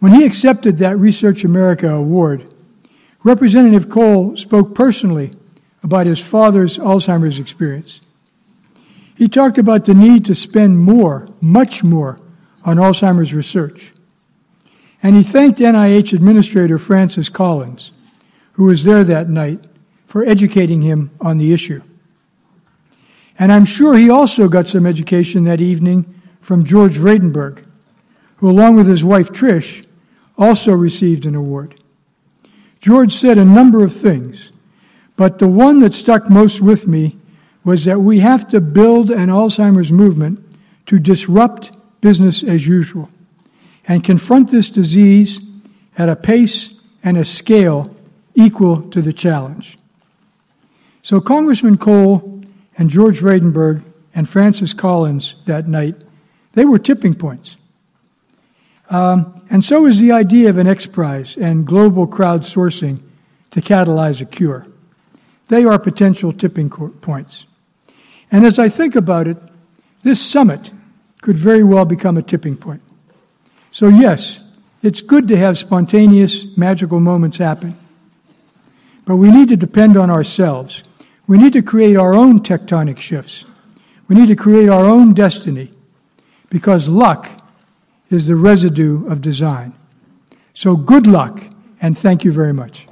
When 0.00 0.12
he 0.12 0.24
accepted 0.24 0.78
that 0.78 0.98
Research 0.98 1.44
America 1.44 1.88
award, 1.88 2.52
Representative 3.22 3.88
Cole 3.88 4.36
spoke 4.36 4.74
personally 4.74 5.34
about 5.82 6.06
his 6.06 6.20
father's 6.20 6.78
Alzheimer's 6.78 7.38
experience. 7.38 8.00
He 9.16 9.28
talked 9.28 9.58
about 9.58 9.84
the 9.84 9.94
need 9.94 10.24
to 10.24 10.34
spend 10.34 10.78
more, 10.78 11.28
much 11.40 11.84
more, 11.84 12.18
on 12.64 12.76
Alzheimer's 12.76 13.34
research. 13.34 13.92
And 15.02 15.16
he 15.16 15.22
thanked 15.22 15.58
NIH 15.58 16.12
Administrator 16.12 16.78
Francis 16.78 17.28
Collins, 17.28 17.92
who 18.52 18.64
was 18.64 18.84
there 18.84 19.04
that 19.04 19.28
night, 19.28 19.64
for 20.06 20.24
educating 20.24 20.82
him 20.82 21.10
on 21.20 21.38
the 21.38 21.52
issue. 21.52 21.82
And 23.38 23.52
I'm 23.52 23.64
sure 23.64 23.96
he 23.96 24.10
also 24.10 24.48
got 24.48 24.68
some 24.68 24.86
education 24.86 25.44
that 25.44 25.60
evening 25.60 26.20
from 26.40 26.64
George 26.64 26.96
Vradenburg, 26.96 27.64
who, 28.36 28.50
along 28.50 28.76
with 28.76 28.86
his 28.86 29.04
wife 29.04 29.30
Trish, 29.30 29.86
also 30.36 30.72
received 30.72 31.26
an 31.26 31.34
award. 31.34 31.80
George 32.80 33.12
said 33.12 33.38
a 33.38 33.44
number 33.44 33.84
of 33.84 33.94
things, 33.94 34.50
But 35.16 35.38
the 35.38 35.48
one 35.48 35.80
that 35.80 35.92
stuck 35.92 36.28
most 36.28 36.60
with 36.60 36.86
me 36.86 37.16
was 37.64 37.84
that 37.84 38.00
we 38.00 38.18
have 38.18 38.48
to 38.48 38.60
build 38.60 39.10
an 39.10 39.28
Alzheimer's 39.28 39.92
movement 39.92 40.44
to 40.86 40.98
disrupt 40.98 41.70
business 42.00 42.42
as 42.42 42.66
usual 42.66 43.08
and 43.86 44.04
confront 44.04 44.50
this 44.50 44.68
disease 44.68 45.40
at 45.96 46.08
a 46.08 46.16
pace 46.16 46.80
and 47.04 47.16
a 47.16 47.24
scale 47.24 47.94
equal 48.34 48.82
to 48.90 49.00
the 49.00 49.12
challenge. 49.12 49.78
So, 51.02 51.20
Congressman 51.20 51.78
Cole 51.78 52.41
and 52.76 52.90
George 52.90 53.20
Vradenburg 53.20 53.82
and 54.14 54.28
Francis 54.28 54.72
Collins 54.72 55.36
that 55.46 55.66
night, 55.68 55.96
they 56.52 56.64
were 56.64 56.78
tipping 56.78 57.14
points. 57.14 57.56
Um, 58.90 59.42
and 59.50 59.64
so 59.64 59.86
is 59.86 60.00
the 60.00 60.12
idea 60.12 60.50
of 60.50 60.58
an 60.58 60.66
X 60.66 60.86
Prize 60.86 61.36
and 61.36 61.66
global 61.66 62.06
crowdsourcing 62.06 63.00
to 63.50 63.60
catalyze 63.60 64.20
a 64.20 64.26
cure. 64.26 64.66
They 65.48 65.64
are 65.64 65.78
potential 65.78 66.32
tipping 66.32 66.70
points. 66.70 67.46
And 68.30 68.44
as 68.44 68.58
I 68.58 68.68
think 68.68 68.94
about 68.94 69.28
it, 69.28 69.36
this 70.02 70.20
summit 70.20 70.70
could 71.20 71.36
very 71.36 71.62
well 71.62 71.84
become 71.84 72.16
a 72.16 72.22
tipping 72.22 72.56
point. 72.56 72.82
So, 73.70 73.88
yes, 73.88 74.40
it's 74.82 75.00
good 75.00 75.28
to 75.28 75.36
have 75.36 75.56
spontaneous, 75.56 76.56
magical 76.56 77.00
moments 77.00 77.38
happen. 77.38 77.76
But 79.04 79.16
we 79.16 79.30
need 79.30 79.48
to 79.48 79.56
depend 79.56 79.96
on 79.96 80.10
ourselves. 80.10 80.82
We 81.32 81.38
need 81.38 81.54
to 81.54 81.62
create 81.62 81.96
our 81.96 82.12
own 82.12 82.40
tectonic 82.40 83.00
shifts. 83.00 83.46
We 84.06 84.14
need 84.14 84.28
to 84.28 84.36
create 84.36 84.68
our 84.68 84.84
own 84.84 85.14
destiny 85.14 85.72
because 86.50 86.90
luck 86.90 87.26
is 88.10 88.26
the 88.26 88.36
residue 88.36 89.06
of 89.06 89.22
design. 89.22 89.72
So, 90.52 90.76
good 90.76 91.06
luck 91.06 91.42
and 91.80 91.96
thank 91.96 92.22
you 92.22 92.32
very 92.32 92.52
much. 92.52 92.86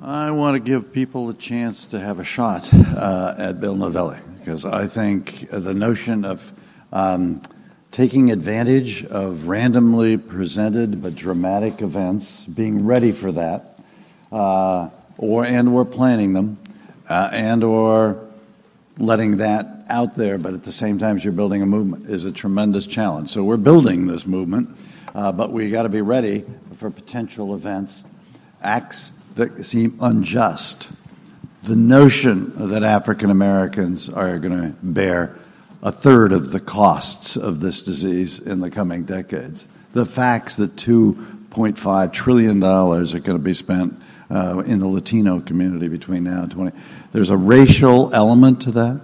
I 0.00 0.30
want 0.48 0.64
to 0.64 0.70
give 0.70 0.94
people 0.94 1.28
a 1.28 1.34
chance 1.34 1.84
to 1.84 2.00
have 2.00 2.18
a 2.18 2.24
shot 2.24 2.72
uh, 2.72 3.34
at 3.36 3.60
Bill 3.60 3.74
Novelli 3.74 4.18
because 4.38 4.64
I 4.64 4.86
think 4.86 5.46
the 5.50 5.74
notion 5.74 6.24
of 6.24 6.54
um, 6.90 7.42
taking 7.90 8.30
advantage 8.30 9.04
of 9.04 9.46
randomly 9.46 10.16
presented 10.16 11.02
but 11.02 11.14
dramatic 11.14 11.82
events, 11.82 12.46
being 12.46 12.86
ready 12.86 13.12
for 13.12 13.30
that, 13.32 13.78
uh, 14.32 14.88
or 15.18 15.44
and 15.44 15.68
or 15.68 15.84
planning 15.84 16.32
them, 16.32 16.56
uh, 17.10 17.28
and 17.30 17.62
or 17.62 18.26
letting 18.96 19.36
that 19.36 19.84
out 19.90 20.14
there, 20.14 20.38
but 20.38 20.54
at 20.54 20.64
the 20.64 20.72
same 20.72 20.98
time 20.98 21.18
you're 21.18 21.30
building 21.30 21.60
a 21.60 21.66
movement 21.66 22.08
is 22.08 22.24
a 22.24 22.32
tremendous 22.32 22.86
challenge. 22.86 23.28
So 23.28 23.44
we're 23.44 23.58
building 23.58 24.06
this 24.06 24.26
movement, 24.26 24.78
uh, 25.14 25.30
but 25.30 25.52
we 25.52 25.68
got 25.68 25.82
to 25.82 25.90
be 25.90 26.00
ready 26.00 26.46
for 26.76 26.88
potential 26.88 27.54
events, 27.54 28.02
acts 28.62 29.12
that 29.38 29.64
seem 29.64 29.96
unjust. 30.00 30.90
The 31.62 31.76
notion 31.76 32.68
that 32.68 32.82
African 32.82 33.30
Americans 33.30 34.08
are 34.08 34.36
going 34.38 34.72
to 34.72 34.76
bear 34.82 35.36
a 35.80 35.92
third 35.92 36.32
of 36.32 36.50
the 36.50 36.58
costs 36.58 37.36
of 37.36 37.60
this 37.60 37.82
disease 37.82 38.40
in 38.40 38.60
the 38.60 38.68
coming 38.70 39.04
decades. 39.04 39.68
The 39.92 40.04
facts 40.04 40.56
that 40.56 40.72
$2.5 40.72 42.12
trillion 42.12 42.62
are 42.62 43.04
going 43.04 43.22
to 43.22 43.38
be 43.38 43.54
spent 43.54 44.00
uh, 44.28 44.58
in 44.66 44.80
the 44.80 44.88
Latino 44.88 45.38
community 45.38 45.86
between 45.86 46.24
now 46.24 46.42
and 46.42 46.50
20. 46.50 46.76
There's 47.12 47.30
a 47.30 47.36
racial 47.36 48.12
element 48.12 48.62
to 48.62 48.72
that. 48.72 49.00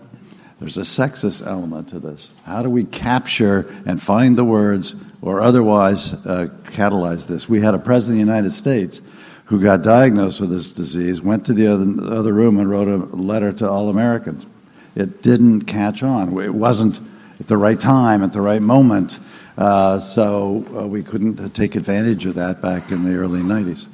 There's 0.58 0.78
a 0.78 0.82
sexist 0.82 1.46
element 1.46 1.90
to 1.90 2.00
this. 2.00 2.30
How 2.44 2.62
do 2.62 2.70
we 2.70 2.84
capture 2.84 3.72
and 3.86 4.02
find 4.02 4.36
the 4.36 4.44
words 4.44 4.96
or 5.22 5.40
otherwise 5.40 6.26
uh, 6.26 6.48
catalyze 6.64 7.28
this? 7.28 7.48
We 7.48 7.60
had 7.60 7.74
a 7.74 7.78
president 7.78 8.20
of 8.20 8.26
the 8.26 8.32
United 8.32 8.52
States 8.52 9.00
who 9.46 9.60
got 9.60 9.82
diagnosed 9.82 10.40
with 10.40 10.50
this 10.50 10.70
disease, 10.70 11.20
went 11.20 11.44
to 11.46 11.52
the 11.52 11.66
other, 11.66 12.14
other 12.14 12.32
room 12.32 12.58
and 12.58 12.70
wrote 12.70 12.88
a 12.88 12.96
letter 13.14 13.52
to 13.52 13.68
all 13.68 13.88
Americans. 13.88 14.46
It 14.94 15.22
didn't 15.22 15.62
catch 15.62 16.02
on. 16.02 16.38
It 16.40 16.54
wasn't 16.54 17.00
at 17.40 17.48
the 17.48 17.56
right 17.56 17.78
time, 17.78 18.22
at 18.22 18.32
the 18.32 18.40
right 18.40 18.62
moment. 18.62 19.18
Uh, 19.58 19.98
so 19.98 20.64
uh, 20.76 20.86
we 20.86 21.02
couldn't 21.02 21.54
take 21.54 21.74
advantage 21.74 22.26
of 22.26 22.36
that 22.36 22.62
back 22.62 22.90
in 22.90 23.04
the 23.04 23.16
early 23.16 23.40
90s. 23.40 23.86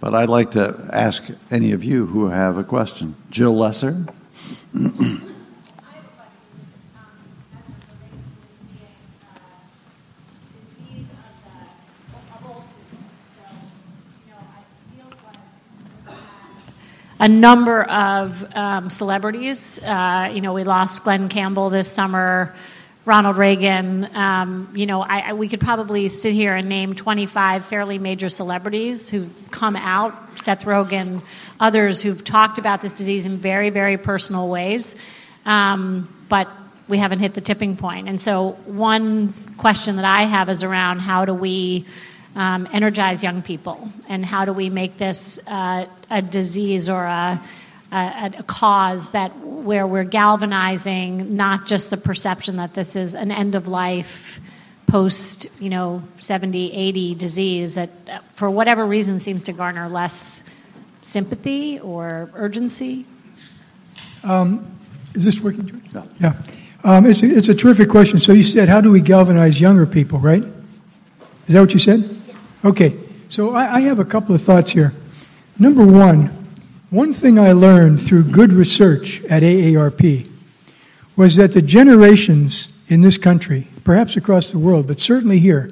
But 0.00 0.14
I'd 0.14 0.28
like 0.28 0.52
to 0.52 0.88
ask 0.92 1.28
any 1.50 1.72
of 1.72 1.84
you 1.84 2.06
who 2.06 2.28
have 2.28 2.56
a 2.56 2.64
question. 2.64 3.16
Jill 3.30 3.56
Lesser? 3.56 4.06
a 17.20 17.28
number 17.28 17.82
of 17.84 18.44
um, 18.56 18.88
celebrities. 18.88 19.78
Uh, 19.82 20.30
you 20.32 20.40
know, 20.40 20.54
we 20.54 20.64
lost 20.64 21.04
Glen 21.04 21.28
Campbell 21.28 21.68
this 21.68 21.86
summer, 21.86 22.54
Ronald 23.04 23.36
Reagan. 23.36 24.16
Um, 24.16 24.72
you 24.74 24.86
know, 24.86 25.02
I, 25.02 25.18
I, 25.20 25.32
we 25.34 25.46
could 25.46 25.60
probably 25.60 26.08
sit 26.08 26.32
here 26.32 26.56
and 26.56 26.66
name 26.70 26.94
25 26.94 27.66
fairly 27.66 27.98
major 27.98 28.30
celebrities 28.30 29.10
who've 29.10 29.30
come 29.50 29.76
out, 29.76 30.14
Seth 30.44 30.64
Rogen, 30.64 31.20
others 31.60 32.00
who've 32.00 32.24
talked 32.24 32.58
about 32.58 32.80
this 32.80 32.94
disease 32.94 33.26
in 33.26 33.36
very, 33.36 33.68
very 33.68 33.98
personal 33.98 34.48
ways. 34.48 34.96
Um, 35.44 36.08
but 36.30 36.48
we 36.88 36.96
haven't 36.96 37.18
hit 37.18 37.34
the 37.34 37.42
tipping 37.42 37.76
point. 37.76 38.08
And 38.08 38.18
so, 38.20 38.52
one 38.64 39.34
question 39.58 39.96
that 39.96 40.06
I 40.06 40.24
have 40.24 40.48
is 40.48 40.62
around 40.62 41.00
how 41.00 41.26
do 41.26 41.34
we 41.34 41.84
um, 42.36 42.68
energize 42.72 43.22
young 43.22 43.42
people, 43.42 43.88
and 44.08 44.24
how 44.24 44.44
do 44.44 44.52
we 44.52 44.70
make 44.70 44.96
this 44.96 45.44
uh, 45.46 45.86
a 46.10 46.22
disease 46.22 46.88
or 46.88 47.02
a, 47.02 47.40
a, 47.92 48.32
a, 48.38 48.42
cause 48.44 49.08
that 49.10 49.36
where 49.38 49.86
we're 49.86 50.04
galvanizing 50.04 51.36
not 51.36 51.66
just 51.66 51.90
the 51.90 51.96
perception 51.96 52.56
that 52.56 52.74
this 52.74 52.96
is 52.96 53.14
an 53.14 53.32
end 53.32 53.54
of 53.54 53.68
life 53.68 54.40
post 54.86 55.46
you 55.60 55.70
know 55.70 56.02
70 56.18 56.72
80 56.72 57.14
disease 57.14 57.74
that 57.74 57.90
uh, 58.08 58.18
for 58.34 58.50
whatever 58.50 58.84
reason 58.84 59.20
seems 59.20 59.44
to 59.44 59.52
garner 59.52 59.88
less 59.88 60.44
sympathy 61.02 61.78
or 61.80 62.30
urgency? 62.34 63.04
Um, 64.22 64.78
is 65.14 65.24
this 65.24 65.40
working 65.40 65.66
George? 65.66 65.82
yeah, 65.92 66.04
yeah. 66.20 66.42
Um, 66.82 67.04
it's, 67.04 67.22
a, 67.22 67.26
it's 67.26 67.48
a 67.48 67.54
terrific 67.54 67.90
question. 67.90 68.20
So 68.20 68.32
you 68.32 68.42
said 68.42 68.68
how 68.68 68.80
do 68.80 68.90
we 68.90 69.00
galvanize 69.00 69.60
younger 69.60 69.86
people 69.86 70.18
right? 70.18 70.44
Is 71.46 71.54
that 71.54 71.60
what 71.60 71.72
you 71.72 71.78
said 71.78 72.19
Okay, 72.62 72.94
so 73.30 73.54
I, 73.54 73.76
I 73.76 73.80
have 73.80 74.00
a 74.00 74.04
couple 74.04 74.34
of 74.34 74.42
thoughts 74.42 74.72
here. 74.72 74.92
Number 75.58 75.86
one, 75.86 76.26
one 76.90 77.14
thing 77.14 77.38
I 77.38 77.52
learned 77.52 78.02
through 78.02 78.24
good 78.24 78.52
research 78.52 79.24
at 79.24 79.42
AARP 79.42 80.30
was 81.16 81.36
that 81.36 81.52
the 81.52 81.62
generations 81.62 82.70
in 82.88 83.00
this 83.00 83.16
country, 83.16 83.66
perhaps 83.82 84.16
across 84.16 84.50
the 84.50 84.58
world, 84.58 84.86
but 84.86 85.00
certainly 85.00 85.38
here, 85.38 85.70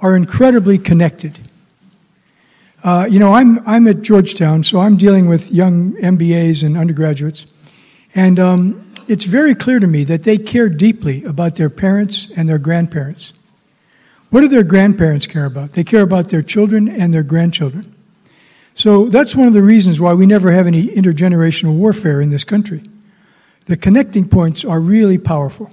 are 0.00 0.14
incredibly 0.14 0.78
connected. 0.78 1.38
Uh, 2.84 3.08
you 3.10 3.18
know, 3.18 3.32
I'm, 3.34 3.66
I'm 3.66 3.88
at 3.88 4.02
Georgetown, 4.02 4.62
so 4.62 4.78
I'm 4.78 4.96
dealing 4.96 5.28
with 5.28 5.50
young 5.50 5.92
MBAs 5.94 6.62
and 6.62 6.76
undergraduates. 6.76 7.46
And 8.14 8.38
um, 8.38 8.92
it's 9.08 9.24
very 9.24 9.56
clear 9.56 9.80
to 9.80 9.86
me 9.88 10.04
that 10.04 10.22
they 10.22 10.38
care 10.38 10.68
deeply 10.68 11.24
about 11.24 11.56
their 11.56 11.70
parents 11.70 12.28
and 12.36 12.48
their 12.48 12.58
grandparents. 12.58 13.32
What 14.32 14.40
do 14.40 14.48
their 14.48 14.62
grandparents 14.62 15.26
care 15.26 15.44
about? 15.44 15.72
They 15.72 15.84
care 15.84 16.00
about 16.00 16.28
their 16.28 16.40
children 16.40 16.88
and 16.88 17.12
their 17.12 17.22
grandchildren. 17.22 17.94
So 18.72 19.10
that's 19.10 19.36
one 19.36 19.46
of 19.46 19.52
the 19.52 19.62
reasons 19.62 20.00
why 20.00 20.14
we 20.14 20.24
never 20.24 20.50
have 20.50 20.66
any 20.66 20.88
intergenerational 20.88 21.76
warfare 21.76 22.22
in 22.22 22.30
this 22.30 22.42
country. 22.42 22.82
The 23.66 23.76
connecting 23.76 24.26
points 24.26 24.64
are 24.64 24.80
really 24.80 25.18
powerful. 25.18 25.70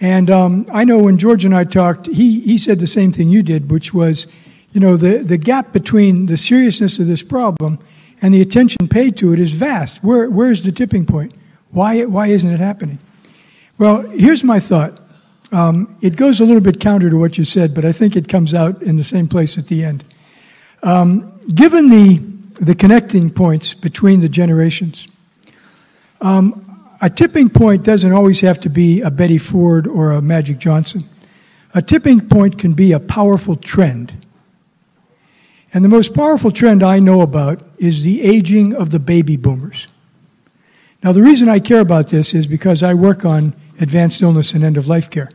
And 0.00 0.28
um, 0.28 0.66
I 0.72 0.82
know 0.82 0.98
when 0.98 1.18
George 1.18 1.44
and 1.44 1.54
I 1.54 1.62
talked, 1.62 2.08
he, 2.08 2.40
he 2.40 2.58
said 2.58 2.80
the 2.80 2.86
same 2.88 3.12
thing 3.12 3.28
you 3.28 3.44
did, 3.44 3.70
which 3.70 3.94
was, 3.94 4.26
you 4.72 4.80
know, 4.80 4.96
the, 4.96 5.18
the 5.18 5.36
gap 5.36 5.72
between 5.72 6.26
the 6.26 6.36
seriousness 6.36 6.98
of 6.98 7.06
this 7.06 7.22
problem 7.22 7.78
and 8.20 8.34
the 8.34 8.42
attention 8.42 8.88
paid 8.88 9.16
to 9.18 9.32
it 9.32 9.38
is 9.38 9.52
vast. 9.52 10.02
Where, 10.02 10.28
where's 10.28 10.64
the 10.64 10.72
tipping 10.72 11.06
point? 11.06 11.32
Why, 11.70 12.06
why 12.06 12.26
isn't 12.26 12.52
it 12.52 12.58
happening? 12.58 12.98
Well, 13.78 14.02
here's 14.02 14.42
my 14.42 14.58
thought. 14.58 15.05
Um, 15.52 15.96
it 16.00 16.16
goes 16.16 16.40
a 16.40 16.44
little 16.44 16.60
bit 16.60 16.80
counter 16.80 17.08
to 17.08 17.16
what 17.16 17.38
you 17.38 17.44
said, 17.44 17.74
but 17.74 17.84
I 17.84 17.92
think 17.92 18.16
it 18.16 18.28
comes 18.28 18.52
out 18.54 18.82
in 18.82 18.96
the 18.96 19.04
same 19.04 19.28
place 19.28 19.58
at 19.58 19.68
the 19.68 19.84
end. 19.84 20.04
Um, 20.82 21.40
given 21.54 21.88
the, 21.88 22.18
the 22.64 22.74
connecting 22.74 23.30
points 23.30 23.74
between 23.74 24.20
the 24.20 24.28
generations, 24.28 25.06
um, 26.20 26.62
a 27.00 27.10
tipping 27.10 27.50
point 27.50 27.84
doesn't 27.84 28.12
always 28.12 28.40
have 28.40 28.60
to 28.60 28.70
be 28.70 29.02
a 29.02 29.10
Betty 29.10 29.38
Ford 29.38 29.86
or 29.86 30.12
a 30.12 30.22
Magic 30.22 30.58
Johnson. 30.58 31.08
A 31.74 31.82
tipping 31.82 32.26
point 32.26 32.58
can 32.58 32.72
be 32.72 32.92
a 32.92 33.00
powerful 33.00 33.54
trend. 33.54 34.26
And 35.74 35.84
the 35.84 35.88
most 35.90 36.14
powerful 36.14 36.50
trend 36.50 36.82
I 36.82 37.00
know 37.00 37.20
about 37.20 37.62
is 37.76 38.02
the 38.02 38.22
aging 38.22 38.74
of 38.74 38.90
the 38.90 38.98
baby 38.98 39.36
boomers. 39.36 39.86
Now, 41.02 41.12
the 41.12 41.22
reason 41.22 41.48
I 41.48 41.60
care 41.60 41.80
about 41.80 42.08
this 42.08 42.32
is 42.32 42.46
because 42.46 42.82
I 42.82 42.94
work 42.94 43.24
on 43.24 43.54
advanced 43.80 44.22
illness 44.22 44.54
and 44.54 44.64
end 44.64 44.76
of 44.76 44.88
life 44.88 45.10
care. 45.10 45.30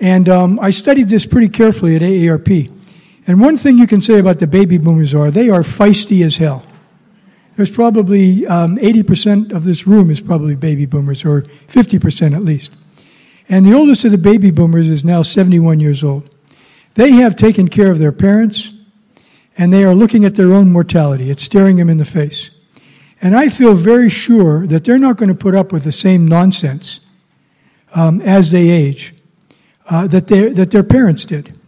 And 0.00 0.28
um, 0.28 0.58
I 0.60 0.70
studied 0.70 1.08
this 1.08 1.26
pretty 1.26 1.48
carefully 1.48 1.96
at 1.96 2.02
AARP. 2.02 2.72
And 3.26 3.40
one 3.40 3.56
thing 3.56 3.78
you 3.78 3.86
can 3.86 4.02
say 4.02 4.18
about 4.18 4.38
the 4.38 4.46
baby 4.46 4.78
boomers 4.78 5.14
are 5.14 5.30
they 5.30 5.48
are 5.48 5.62
feisty 5.62 6.24
as 6.24 6.36
hell. 6.36 6.64
There's 7.56 7.70
probably 7.70 8.46
um, 8.46 8.76
80% 8.78 9.52
of 9.52 9.64
this 9.64 9.86
room 9.86 10.10
is 10.10 10.20
probably 10.20 10.56
baby 10.56 10.86
boomers, 10.86 11.24
or 11.24 11.42
50% 11.68 12.34
at 12.34 12.42
least. 12.42 12.72
And 13.48 13.64
the 13.64 13.74
oldest 13.74 14.04
of 14.04 14.10
the 14.10 14.18
baby 14.18 14.50
boomers 14.50 14.88
is 14.88 15.04
now 15.04 15.22
71 15.22 15.78
years 15.78 16.02
old. 16.02 16.30
They 16.94 17.12
have 17.12 17.36
taken 17.36 17.68
care 17.68 17.90
of 17.90 17.98
their 17.98 18.12
parents, 18.12 18.72
and 19.56 19.72
they 19.72 19.84
are 19.84 19.94
looking 19.94 20.24
at 20.24 20.34
their 20.34 20.52
own 20.52 20.72
mortality. 20.72 21.30
It's 21.30 21.44
staring 21.44 21.76
them 21.76 21.90
in 21.90 21.98
the 21.98 22.04
face. 22.04 22.50
And 23.22 23.36
I 23.36 23.48
feel 23.48 23.74
very 23.74 24.08
sure 24.08 24.66
that 24.66 24.84
they're 24.84 24.98
not 24.98 25.16
going 25.16 25.28
to 25.28 25.34
put 25.34 25.54
up 25.54 25.72
with 25.72 25.84
the 25.84 25.92
same 25.92 26.26
nonsense 26.26 27.00
um, 27.94 28.20
as 28.20 28.50
they 28.50 28.68
age 28.68 29.14
uh, 29.88 30.06
that, 30.08 30.28
that 30.28 30.70
their 30.70 30.82
parents 30.82 31.24
did. 31.24 31.58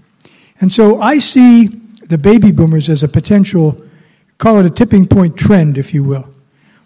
And 0.61 0.73
so 0.73 1.01
I 1.01 1.19
see 1.19 1.69
the 2.09 2.19
baby 2.19 2.51
boomers 2.53 2.89
as 2.89 3.03
a 3.03 3.09
potential, 3.09 3.81
call 4.39 4.59
it 4.59 4.67
a 4.67 4.71
tipping 4.71 5.07
point 5.07 5.37
trend, 5.37 5.79
if 5.79 5.95
you 5.95 6.05
will, 6.05 6.29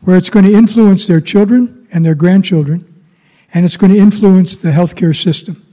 where 0.03 0.17
it's 0.17 0.31
going 0.31 0.45
to 0.45 0.53
influence 0.53 1.07
their 1.07 1.21
children 1.21 1.89
and 1.93 2.05
their 2.05 2.15
grandchildren, 2.15 2.87
and 3.53 3.65
it's 3.65 3.77
going 3.77 3.93
to 3.93 3.99
influence 3.99 4.57
the 4.57 4.71
healthcare 4.71 5.17
system. 5.17 5.65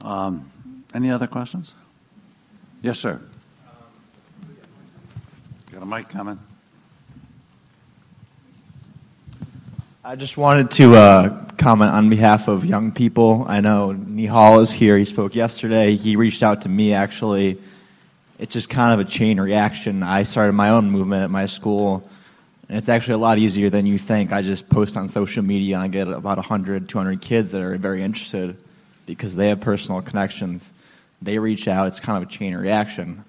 Um, 0.00 0.50
any 0.94 1.10
other 1.10 1.26
questions? 1.26 1.74
Yes, 2.82 2.98
sir. 2.98 3.20
Got 5.70 5.82
a 5.82 5.86
mic 5.86 6.08
coming. 6.08 6.38
I 10.04 10.16
just 10.16 10.36
wanted 10.36 10.72
to 10.72 10.96
uh, 10.96 11.44
comment 11.58 11.92
on 11.92 12.10
behalf 12.10 12.48
of 12.48 12.64
young 12.64 12.90
people. 12.90 13.44
I 13.46 13.60
know 13.60 13.94
Nihal 13.94 14.60
is 14.60 14.72
here. 14.72 14.98
He 14.98 15.04
spoke 15.04 15.36
yesterday. 15.36 15.94
He 15.94 16.16
reached 16.16 16.42
out 16.42 16.62
to 16.62 16.68
me, 16.68 16.92
actually. 16.92 17.56
It's 18.40 18.52
just 18.52 18.68
kind 18.68 18.92
of 18.92 19.06
a 19.06 19.08
chain 19.08 19.38
reaction. 19.38 20.02
I 20.02 20.24
started 20.24 20.54
my 20.54 20.70
own 20.70 20.90
movement 20.90 21.22
at 21.22 21.30
my 21.30 21.46
school, 21.46 22.02
and 22.68 22.78
it's 22.78 22.88
actually 22.88 23.14
a 23.14 23.18
lot 23.18 23.38
easier 23.38 23.70
than 23.70 23.86
you 23.86 23.96
think. 23.96 24.32
I 24.32 24.42
just 24.42 24.68
post 24.68 24.96
on 24.96 25.06
social 25.06 25.44
media, 25.44 25.76
and 25.76 25.84
I 25.84 25.86
get 25.86 26.08
about 26.08 26.36
100, 26.36 26.88
200 26.88 27.20
kids 27.20 27.52
that 27.52 27.62
are 27.62 27.76
very 27.76 28.02
interested 28.02 28.56
because 29.06 29.36
they 29.36 29.50
have 29.50 29.60
personal 29.60 30.02
connections. 30.02 30.72
They 31.22 31.38
reach 31.38 31.68
out. 31.68 31.86
It's 31.86 32.00
kind 32.00 32.20
of 32.20 32.28
a 32.28 32.32
chain 32.32 32.56
reaction. 32.56 33.24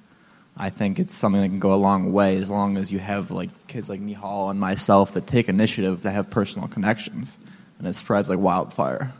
I 0.55 0.69
think 0.69 0.99
it's 0.99 1.15
something 1.15 1.41
that 1.41 1.47
can 1.47 1.59
go 1.59 1.73
a 1.73 1.75
long 1.75 2.13
way 2.13 2.37
as 2.37 2.49
long 2.49 2.77
as 2.77 2.91
you 2.91 2.99
have 2.99 3.31
like 3.31 3.49
kids 3.67 3.89
like 3.89 3.99
Nihal 3.99 4.51
and 4.51 4.59
myself 4.59 5.13
that 5.13 5.25
take 5.25 5.49
initiative 5.49 6.03
to 6.03 6.11
have 6.11 6.29
personal 6.29 6.67
connections, 6.67 7.39
and 7.79 7.87
it 7.87 7.95
spreads 7.95 8.29
like 8.29 8.37
wildfire. 8.37 9.11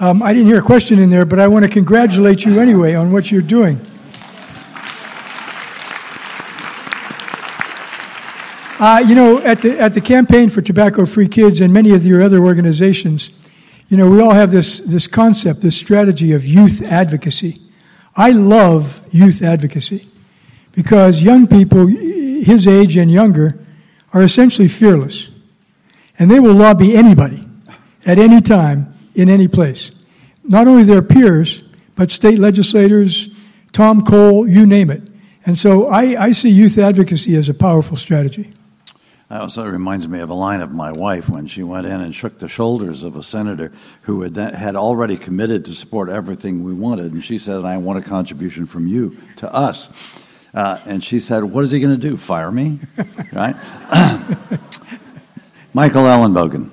Um, 0.00 0.22
I 0.22 0.32
didn't 0.32 0.48
hear 0.48 0.58
a 0.58 0.62
question 0.62 0.98
in 0.98 1.10
there, 1.10 1.24
but 1.24 1.38
I 1.38 1.46
want 1.46 1.64
to 1.64 1.70
congratulate 1.70 2.44
you 2.44 2.58
anyway 2.58 2.94
on 2.94 3.12
what 3.12 3.30
you're 3.30 3.40
doing. 3.40 3.80
Uh, 8.80 8.98
you 9.06 9.14
know, 9.14 9.38
at 9.38 9.60
the 9.60 9.78
at 9.78 9.94
the 9.94 10.00
campaign 10.00 10.48
for 10.48 10.60
tobacco-free 10.60 11.28
kids 11.28 11.60
and 11.60 11.72
many 11.72 11.92
of 11.92 12.04
your 12.04 12.20
other 12.20 12.40
organizations, 12.40 13.30
you 13.88 13.96
know, 13.96 14.10
we 14.10 14.20
all 14.20 14.32
have 14.32 14.50
this 14.50 14.78
this 14.78 15.06
concept, 15.06 15.60
this 15.60 15.76
strategy 15.76 16.32
of 16.32 16.44
youth 16.44 16.82
advocacy. 16.82 17.61
I 18.14 18.30
love 18.30 19.00
youth 19.10 19.42
advocacy 19.42 20.08
because 20.72 21.22
young 21.22 21.46
people, 21.46 21.86
his 21.86 22.66
age 22.66 22.96
and 22.96 23.10
younger, 23.10 23.58
are 24.12 24.22
essentially 24.22 24.68
fearless. 24.68 25.30
And 26.18 26.30
they 26.30 26.40
will 26.40 26.54
lobby 26.54 26.94
anybody 26.94 27.46
at 28.04 28.18
any 28.18 28.40
time 28.40 28.94
in 29.14 29.28
any 29.28 29.48
place. 29.48 29.90
Not 30.44 30.66
only 30.66 30.84
their 30.84 31.02
peers, 31.02 31.62
but 31.94 32.10
state 32.10 32.38
legislators, 32.38 33.28
Tom 33.72 34.04
Cole, 34.04 34.46
you 34.48 34.66
name 34.66 34.90
it. 34.90 35.02
And 35.44 35.56
so 35.56 35.88
I, 35.88 36.22
I 36.22 36.32
see 36.32 36.50
youth 36.50 36.78
advocacy 36.78 37.36
as 37.36 37.48
a 37.48 37.54
powerful 37.54 37.96
strategy. 37.96 38.52
That 39.32 39.40
also 39.40 39.66
reminds 39.66 40.06
me 40.06 40.20
of 40.20 40.28
a 40.28 40.34
line 40.34 40.60
of 40.60 40.72
my 40.72 40.92
wife 40.92 41.26
when 41.26 41.46
she 41.46 41.62
went 41.62 41.86
in 41.86 42.02
and 42.02 42.14
shook 42.14 42.38
the 42.38 42.48
shoulders 42.48 43.02
of 43.02 43.16
a 43.16 43.22
senator 43.22 43.72
who 44.02 44.20
had, 44.20 44.36
had 44.36 44.76
already 44.76 45.16
committed 45.16 45.64
to 45.64 45.72
support 45.72 46.10
everything 46.10 46.64
we 46.64 46.74
wanted. 46.74 47.14
And 47.14 47.24
she 47.24 47.38
said, 47.38 47.64
I 47.64 47.78
want 47.78 47.98
a 47.98 48.02
contribution 48.02 48.66
from 48.66 48.86
you 48.86 49.16
to 49.36 49.50
us. 49.50 49.88
Uh, 50.52 50.80
and 50.84 51.02
she 51.02 51.18
said, 51.18 51.44
What 51.44 51.64
is 51.64 51.70
he 51.70 51.80
going 51.80 51.98
to 51.98 52.08
do? 52.08 52.18
Fire 52.18 52.52
me? 52.52 52.80
right? 53.32 53.56
Michael 55.72 56.02
Ellenbogen. 56.02 56.68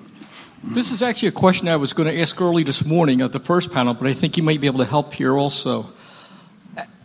This 0.61 0.91
is 0.91 1.01
actually 1.01 1.29
a 1.29 1.31
question 1.31 1.69
I 1.69 1.77
was 1.77 1.93
going 1.93 2.13
to 2.13 2.19
ask 2.19 2.41
early 2.41 2.63
this 2.63 2.83
morning 2.83 3.21
at 3.21 3.31
the 3.31 3.39
first 3.39 3.71
panel, 3.71 3.93
but 3.93 4.05
I 4.05 4.11
think 4.11 4.35
you 4.35 4.43
might 4.43 4.59
be 4.59 4.67
able 4.67 4.79
to 4.79 4.85
help 4.85 5.13
here 5.13 5.37
also. 5.37 5.93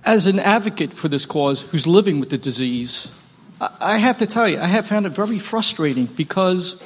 As 0.05 0.27
an 0.27 0.41
advocate 0.41 0.95
for 0.95 1.07
this 1.07 1.27
cause 1.27 1.63
who's 1.63 1.87
living 1.87 2.19
with 2.19 2.31
the 2.31 2.39
disease, 2.39 3.17
I 3.61 3.99
have 3.99 4.19
to 4.19 4.27
tell 4.27 4.49
you, 4.49 4.59
I 4.59 4.67
have 4.67 4.87
found 4.87 5.07
it 5.07 5.11
very 5.11 5.39
frustrating 5.39 6.07
because 6.07 6.83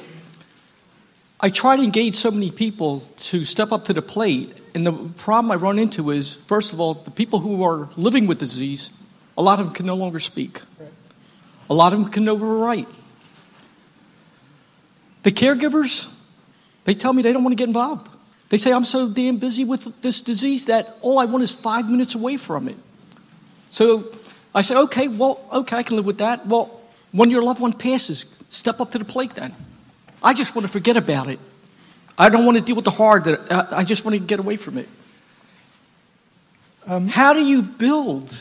I 1.39 1.49
try 1.49 1.77
to 1.77 1.83
engage 1.83 2.15
so 2.15 2.31
many 2.31 2.51
people 2.51 3.01
to 3.17 3.43
step 3.45 3.71
up 3.71 3.85
to 3.85 3.93
the 3.93 4.01
plate, 4.01 4.53
and 4.75 4.85
the 4.85 4.91
problem 5.17 5.51
I 5.51 5.55
run 5.55 5.79
into 5.79 6.11
is, 6.11 6.33
first 6.33 6.73
of 6.73 6.79
all, 6.79 6.93
the 6.93 7.11
people 7.11 7.39
who 7.39 7.63
are 7.63 7.89
living 7.97 8.27
with 8.27 8.39
disease, 8.39 8.91
a 9.37 9.41
lot 9.41 9.59
of 9.59 9.67
them 9.67 9.73
can 9.73 9.85
no 9.85 9.95
longer 9.95 10.19
speak. 10.19 10.61
A 11.69 11.73
lot 11.73 11.93
of 11.93 11.99
them 11.99 12.11
can 12.11 12.25
never 12.25 12.45
write. 12.45 12.87
The 15.23 15.31
caregivers, 15.31 16.13
they 16.85 16.93
tell 16.93 17.13
me 17.13 17.21
they 17.21 17.33
don't 17.33 17.43
want 17.43 17.51
to 17.51 17.61
get 17.61 17.67
involved. 17.67 18.09
They 18.49 18.57
say, 18.57 18.73
I'm 18.73 18.85
so 18.85 19.09
damn 19.09 19.37
busy 19.37 19.63
with 19.63 20.01
this 20.01 20.21
disease 20.21 20.65
that 20.65 20.97
all 21.01 21.19
I 21.19 21.25
want 21.25 21.43
is 21.43 21.53
five 21.53 21.89
minutes 21.89 22.15
away 22.15 22.37
from 22.37 22.67
it. 22.67 22.77
So 23.69 24.11
I 24.53 24.61
say, 24.61 24.75
okay, 24.75 25.07
well, 25.07 25.39
okay, 25.51 25.77
I 25.77 25.83
can 25.83 25.95
live 25.95 26.05
with 26.05 26.17
that. 26.19 26.47
Well, 26.47 26.79
when 27.11 27.29
your 27.29 27.43
loved 27.43 27.61
one 27.61 27.73
passes, 27.73 28.25
step 28.49 28.79
up 28.79 28.91
to 28.91 28.97
the 28.97 29.05
plate 29.05 29.35
then. 29.35 29.53
I 30.21 30.33
just 30.33 30.55
want 30.55 30.65
to 30.65 30.71
forget 30.71 30.97
about 30.97 31.27
it. 31.27 31.39
I 32.17 32.29
don't 32.29 32.45
want 32.45 32.57
to 32.57 32.63
deal 32.63 32.75
with 32.75 32.85
the 32.85 32.91
hard. 32.91 33.23
That 33.23 33.51
uh, 33.51 33.67
I 33.71 33.83
just 33.83 34.03
want 34.03 34.15
to 34.15 34.19
get 34.19 34.39
away 34.39 34.57
from 34.57 34.77
it. 34.77 34.89
Um, 36.85 37.07
How 37.07 37.33
do 37.33 37.39
you 37.39 37.61
build 37.61 38.37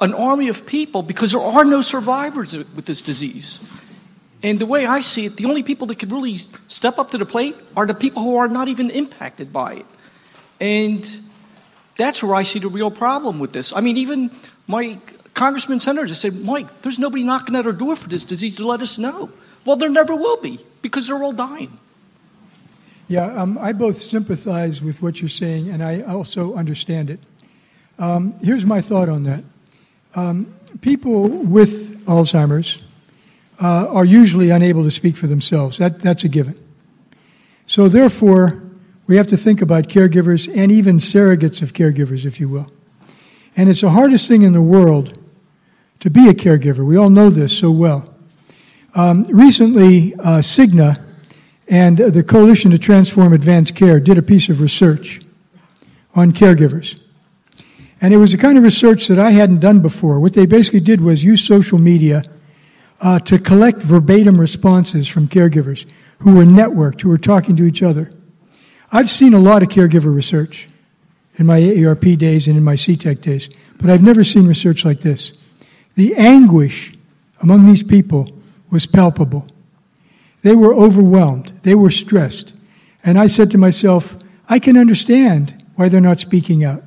an 0.00 0.14
army 0.14 0.48
of 0.48 0.66
people? 0.66 1.02
Because 1.02 1.32
there 1.32 1.40
are 1.40 1.64
no 1.64 1.80
survivors 1.80 2.52
with 2.54 2.84
this 2.84 3.02
disease. 3.02 3.60
And 4.42 4.60
the 4.60 4.66
way 4.66 4.86
I 4.86 5.00
see 5.00 5.24
it, 5.24 5.36
the 5.36 5.46
only 5.46 5.62
people 5.62 5.86
that 5.88 5.98
can 5.98 6.10
really 6.10 6.38
step 6.68 6.98
up 6.98 7.10
to 7.10 7.18
the 7.18 7.26
plate 7.26 7.56
are 7.76 7.86
the 7.86 7.94
people 7.94 8.22
who 8.22 8.36
are 8.36 8.48
not 8.48 8.68
even 8.68 8.90
impacted 8.90 9.52
by 9.52 9.74
it. 9.74 9.86
And 10.60 11.20
that's 11.96 12.22
where 12.22 12.34
I 12.34 12.44
see 12.44 12.60
the 12.60 12.68
real 12.68 12.90
problem 12.90 13.40
with 13.40 13.52
this. 13.52 13.72
I 13.72 13.80
mean, 13.80 13.96
even 13.96 14.30
my 14.66 14.98
congressmen, 15.34 15.80
senators 15.80 16.18
said, 16.18 16.34
Mike, 16.34 16.82
there's 16.82 16.98
nobody 16.98 17.22
knocking 17.22 17.54
at 17.56 17.66
our 17.66 17.72
door 17.72 17.96
for 17.96 18.08
this 18.08 18.24
disease 18.24 18.56
to 18.56 18.66
let 18.66 18.80
us 18.80 18.98
know. 18.98 19.30
Well, 19.64 19.76
there 19.76 19.90
never 19.90 20.14
will 20.14 20.38
be 20.38 20.58
because 20.82 21.08
they're 21.08 21.22
all 21.22 21.32
dying. 21.32 21.78
Yeah, 23.08 23.26
um, 23.26 23.58
I 23.58 23.72
both 23.72 24.00
sympathize 24.00 24.82
with 24.82 25.00
what 25.02 25.20
you're 25.20 25.28
saying 25.28 25.68
and 25.68 25.82
I 25.82 26.00
also 26.02 26.54
understand 26.54 27.10
it. 27.10 27.20
Um, 27.98 28.34
here's 28.42 28.66
my 28.66 28.80
thought 28.80 29.08
on 29.08 29.24
that. 29.24 29.44
Um, 30.14 30.54
people 30.80 31.28
with 31.28 32.04
Alzheimer's 32.06 32.82
uh, 33.60 33.86
are 33.88 34.04
usually 34.04 34.50
unable 34.50 34.84
to 34.84 34.90
speak 34.90 35.16
for 35.16 35.26
themselves. 35.26 35.78
That, 35.78 36.00
that's 36.00 36.24
a 36.24 36.28
given. 36.28 36.60
So, 37.66 37.88
therefore, 37.88 38.62
we 39.06 39.16
have 39.16 39.28
to 39.28 39.36
think 39.36 39.62
about 39.62 39.88
caregivers 39.88 40.54
and 40.54 40.70
even 40.70 40.98
surrogates 40.98 41.62
of 41.62 41.72
caregivers, 41.72 42.24
if 42.24 42.38
you 42.38 42.48
will. 42.48 42.70
And 43.56 43.70
it's 43.70 43.80
the 43.80 43.90
hardest 43.90 44.28
thing 44.28 44.42
in 44.42 44.52
the 44.52 44.60
world 44.60 45.18
to 46.00 46.10
be 46.10 46.28
a 46.28 46.34
caregiver. 46.34 46.84
We 46.84 46.96
all 46.96 47.10
know 47.10 47.30
this 47.30 47.56
so 47.56 47.70
well. 47.70 48.14
Um, 48.94 49.24
recently, 49.24 50.14
uh, 50.14 50.40
Cigna 50.40 51.02
and 51.68 51.98
the 51.98 52.22
Coalition 52.22 52.70
to 52.70 52.78
Transform 52.78 53.32
Advanced 53.32 53.74
Care 53.74 53.98
did 53.98 54.18
a 54.18 54.22
piece 54.22 54.48
of 54.48 54.60
research 54.60 55.20
on 56.14 56.32
caregivers. 56.32 57.00
And 58.00 58.12
it 58.12 58.18
was 58.18 58.32
the 58.32 58.38
kind 58.38 58.58
of 58.58 58.64
research 58.64 59.08
that 59.08 59.18
I 59.18 59.30
hadn't 59.30 59.60
done 59.60 59.80
before. 59.80 60.20
What 60.20 60.34
they 60.34 60.46
basically 60.46 60.80
did 60.80 61.00
was 61.00 61.24
use 61.24 61.42
social 61.42 61.78
media 61.78 62.24
uh, 63.00 63.18
to 63.20 63.38
collect 63.38 63.78
verbatim 63.78 64.38
responses 64.38 65.08
from 65.08 65.28
caregivers 65.28 65.86
who 66.18 66.34
were 66.34 66.44
networked, 66.44 67.00
who 67.00 67.08
were 67.08 67.18
talking 67.18 67.56
to 67.56 67.64
each 67.64 67.82
other. 67.82 68.10
I've 68.92 69.10
seen 69.10 69.34
a 69.34 69.38
lot 69.38 69.62
of 69.62 69.68
caregiver 69.68 70.14
research 70.14 70.68
in 71.36 71.46
my 71.46 71.60
AARP 71.60 72.18
days 72.18 72.48
and 72.48 72.56
in 72.56 72.64
my 72.64 72.74
C-TAC 72.74 73.20
days, 73.20 73.50
but 73.78 73.90
I've 73.90 74.02
never 74.02 74.24
seen 74.24 74.46
research 74.46 74.84
like 74.84 75.00
this. 75.00 75.32
The 75.94 76.14
anguish 76.14 76.96
among 77.40 77.66
these 77.66 77.82
people 77.82 78.28
was 78.70 78.86
palpable. 78.86 79.46
They 80.42 80.54
were 80.54 80.74
overwhelmed, 80.74 81.52
they 81.62 81.74
were 81.74 81.90
stressed. 81.90 82.52
And 83.04 83.18
I 83.18 83.26
said 83.26 83.50
to 83.52 83.58
myself, 83.58 84.16
I 84.48 84.58
can 84.58 84.76
understand 84.76 85.64
why 85.76 85.88
they're 85.88 86.00
not 86.00 86.20
speaking 86.20 86.64
out. 86.64 86.82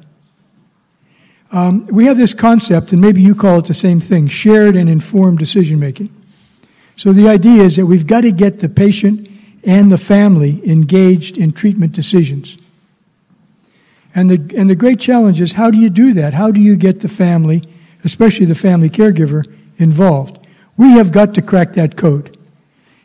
Um, 1.52 1.88
we 1.88 2.06
have 2.06 2.18
this 2.18 2.34
concept, 2.34 2.92
and 2.92 3.02
maybe 3.02 3.22
you 3.22 3.34
call 3.34 3.60
it 3.60 3.66
the 3.66 3.74
same 3.74 4.00
thing 4.00 4.28
shared 4.28 4.76
and 4.76 4.90
informed 4.90 5.40
decision 5.40 5.80
making. 5.80 6.14
So 6.96 7.12
the 7.12 7.28
idea 7.28 7.64
is 7.64 7.76
that 7.78 7.86
we've 7.86 8.06
got 8.06 8.22
to 8.22 8.32
get 8.32 8.60
the 8.60 8.70
patient 8.70 9.30
and 9.64 9.92
the 9.92 9.98
family 9.98 10.62
engaged 10.70 11.38
in 11.38 11.52
treatment 11.52 11.94
decisions. 11.94 12.58
And 14.20 14.30
the, 14.30 14.58
and 14.58 14.70
the 14.70 14.76
great 14.76 15.00
challenge 15.00 15.40
is 15.40 15.54
how 15.54 15.72
do 15.72 15.78
you 15.78 15.90
do 15.90 16.12
that? 16.16 16.34
How 16.34 16.52
do 16.52 16.60
you 16.60 16.76
get 16.76 17.00
the 17.00 17.08
family, 17.08 17.64
especially 18.04 18.48
the 18.48 18.54
family 18.54 18.90
caregiver, 18.90 19.46
involved? 19.78 20.46
We 20.76 20.92
have 20.94 21.14
got 21.14 21.34
to 21.36 21.42
crack 21.42 21.72
that 21.74 21.96
code. 21.96 22.38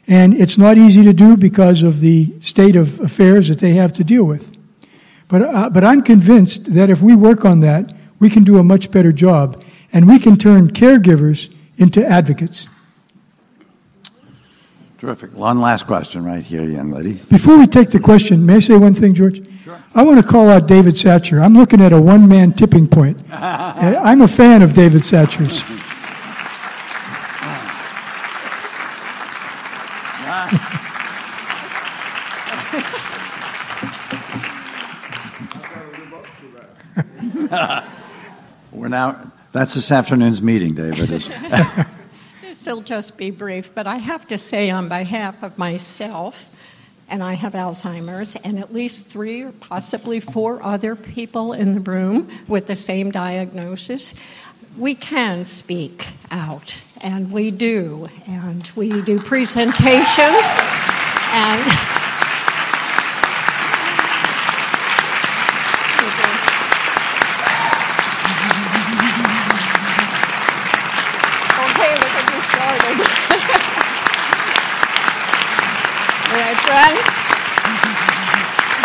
And 0.09 0.35
it's 0.35 0.59
not 0.59 0.77
easy 0.77 1.05
to 1.05 1.13
do 1.13 1.37
because 1.37 1.85
of 1.85 2.01
the 2.01 2.35
state 2.41 2.75
of 2.75 2.99
affairs 2.99 3.47
that 3.47 3.61
they 3.61 3.75
have 3.75 3.93
to 3.93 4.03
deal 4.03 4.25
with. 4.25 4.57
But, 5.29 5.43
uh, 5.43 5.71
but 5.71 5.85
I'm 5.85 6.03
convinced 6.03 6.75
that 6.75 6.91
if 6.91 7.01
we 7.01 7.15
work 7.15 7.45
on 7.45 7.61
that, 7.61 7.95
we 8.19 8.29
can 8.29 8.43
do 8.43 8.59
a 8.59 8.65
much 8.65 8.91
better 8.91 9.13
job. 9.13 9.63
And 9.93 10.09
we 10.09 10.19
can 10.19 10.37
turn 10.37 10.73
caregivers 10.73 11.49
into 11.79 12.05
advocates. 12.05 12.67
Terrific. 15.05 15.35
One 15.35 15.61
last 15.61 15.87
question 15.87 16.25
right 16.25 16.43
here, 16.43 16.65
young 16.65 16.89
lady. 16.89 17.21
Before 17.29 17.59
we 17.59 17.67
take 17.67 17.91
the 17.91 18.01
question, 18.01 18.47
may 18.47 18.57
I 18.57 18.61
say 18.61 18.79
one 18.79 18.95
thing, 18.95 19.13
George? 19.13 19.47
Sure. 19.63 19.79
I 19.95 20.03
want 20.03 20.19
to 20.19 20.27
call 20.27 20.49
out 20.49 20.67
David 20.67 20.95
Satcher. 20.95 21.45
I'm 21.45 21.53
looking 21.53 21.83
at 21.83 21.93
a 21.93 22.01
one 22.01 22.27
man 22.27 22.55
tipping 22.55 22.89
point. 22.89 23.21
Uh, 23.35 24.01
I'm 24.03 24.23
a 24.23 24.29
fan 24.29 24.63
of 24.63 24.73
David 24.73 25.03
Satcher's. 25.03 25.63
We're 38.73 38.89
now, 38.89 39.31
that's 39.53 39.75
this 39.75 39.93
afternoon's 39.93 40.41
meeting, 40.41 40.75
David. 40.75 41.11
This 42.65 42.75
will 42.75 42.81
just 42.81 43.19
be 43.19 43.31
brief, 43.31 43.75
but 43.75 43.87
I 43.87 43.97
have 43.97 44.27
to 44.29 44.39
say, 44.39 44.71
on 44.71 44.89
behalf 44.89 45.43
of 45.43 45.59
myself, 45.59 46.51
and 47.11 47.23
I 47.23 47.35
have 47.35 47.53
Alzheimer's, 47.53 48.37
and 48.37 48.59
at 48.59 48.73
least 48.73 49.07
three 49.07 49.43
or 49.43 49.53
possibly 49.53 50.19
four 50.19 50.63
other 50.63 50.97
people 50.97 51.53
in 51.53 51.75
the 51.75 51.81
room 51.81 52.31
with 52.49 52.67
the 52.67 52.75
same 52.75 53.11
diagnosis, 53.11 54.15
we 54.79 54.95
can 54.95 55.45
speak 55.45 56.07
out, 56.31 56.75
and 57.03 57.31
we 57.31 57.51
do, 57.51 58.09
and 58.27 58.71
we 58.75 59.03
do 59.03 59.19
presentations, 59.19 60.43
and 61.33 62.01
friend. 76.65 76.99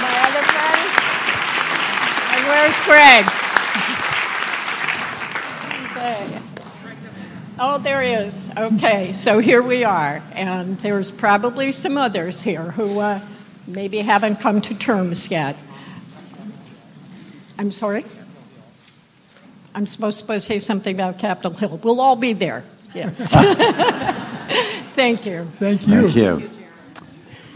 My 0.02 0.16
other 0.28 0.44
friend. 0.54 0.82
And 2.34 2.42
where's 2.48 2.80
Greg? 2.82 3.26
Okay. 5.92 6.22
Oh, 7.58 7.78
there 7.78 8.02
he 8.02 8.12
is. 8.12 8.52
Okay, 8.82 9.12
so 9.12 9.40
here 9.40 9.62
we 9.62 9.84
are. 9.84 10.24
And 10.32 10.80
there's 10.80 11.12
probably 11.12 11.74
some 11.74 11.98
others 11.98 12.42
here 12.42 12.72
who 12.72 13.02
uh, 13.02 13.20
maybe 13.68 13.98
haven't 13.98 14.40
come 14.40 14.62
to 14.62 14.74
terms 14.74 15.30
yet. 15.30 15.58
I'm 17.58 17.72
sorry? 17.72 18.06
I'm 19.76 19.86
supposed 19.86 20.26
to 20.26 20.40
say 20.40 20.62
something 20.62 20.96
about 20.96 21.20
Capitol 21.20 21.52
Hill. 21.52 21.82
We'll 21.84 22.00
all 22.00 22.16
be 22.16 22.32
there. 22.32 22.64
Yes. 22.96 23.34
Thank 24.96 25.26
you. 25.26 25.44
Thank 25.56 25.86
you. 25.86 26.10
Thank 26.10 26.16
you. 26.16 26.50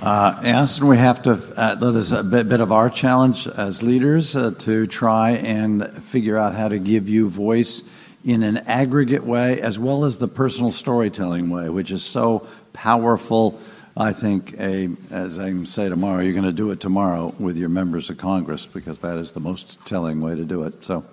Uh, 0.01 0.41
Anson, 0.43 0.87
we 0.87 0.97
have 0.97 1.23
to 1.23 1.31
uh, 1.55 1.77
let 1.79 1.95
us 1.95 2.11
a 2.11 2.21
bit, 2.21 2.49
bit, 2.49 2.59
of 2.59 2.73
our 2.73 2.89
challenge 2.89 3.47
as 3.47 3.81
leaders 3.81 4.35
uh, 4.35 4.51
to 4.59 4.87
try 4.87 5.31
and 5.31 6.03
figure 6.03 6.37
out 6.37 6.53
how 6.53 6.67
to 6.67 6.79
give 6.79 7.07
you 7.07 7.29
voice 7.29 7.83
in 8.23 8.43
an 8.43 8.57
aggregate 8.57 9.23
way 9.23 9.61
as 9.61 9.77
well 9.77 10.05
as 10.05 10.17
the 10.17 10.27
personal 10.27 10.71
storytelling 10.71 11.49
way, 11.49 11.69
which 11.69 11.91
is 11.91 12.03
so 12.03 12.47
powerful. 12.71 13.59
I 13.95 14.11
think, 14.11 14.55
a, 14.59 14.89
as 15.11 15.37
I 15.37 15.63
say 15.65 15.87
tomorrow, 15.87 16.21
you're 16.21 16.33
going 16.33 16.45
to 16.45 16.51
do 16.51 16.71
it 16.71 16.79
tomorrow 16.79 17.33
with 17.37 17.57
your 17.57 17.69
members 17.69 18.09
of 18.09 18.17
Congress 18.17 18.65
because 18.65 18.99
that 18.99 19.17
is 19.17 19.33
the 19.33 19.39
most 19.39 19.85
telling 19.85 20.19
way 20.19 20.35
to 20.35 20.43
do 20.45 20.63
it. 20.63 20.83
So, 20.83 21.05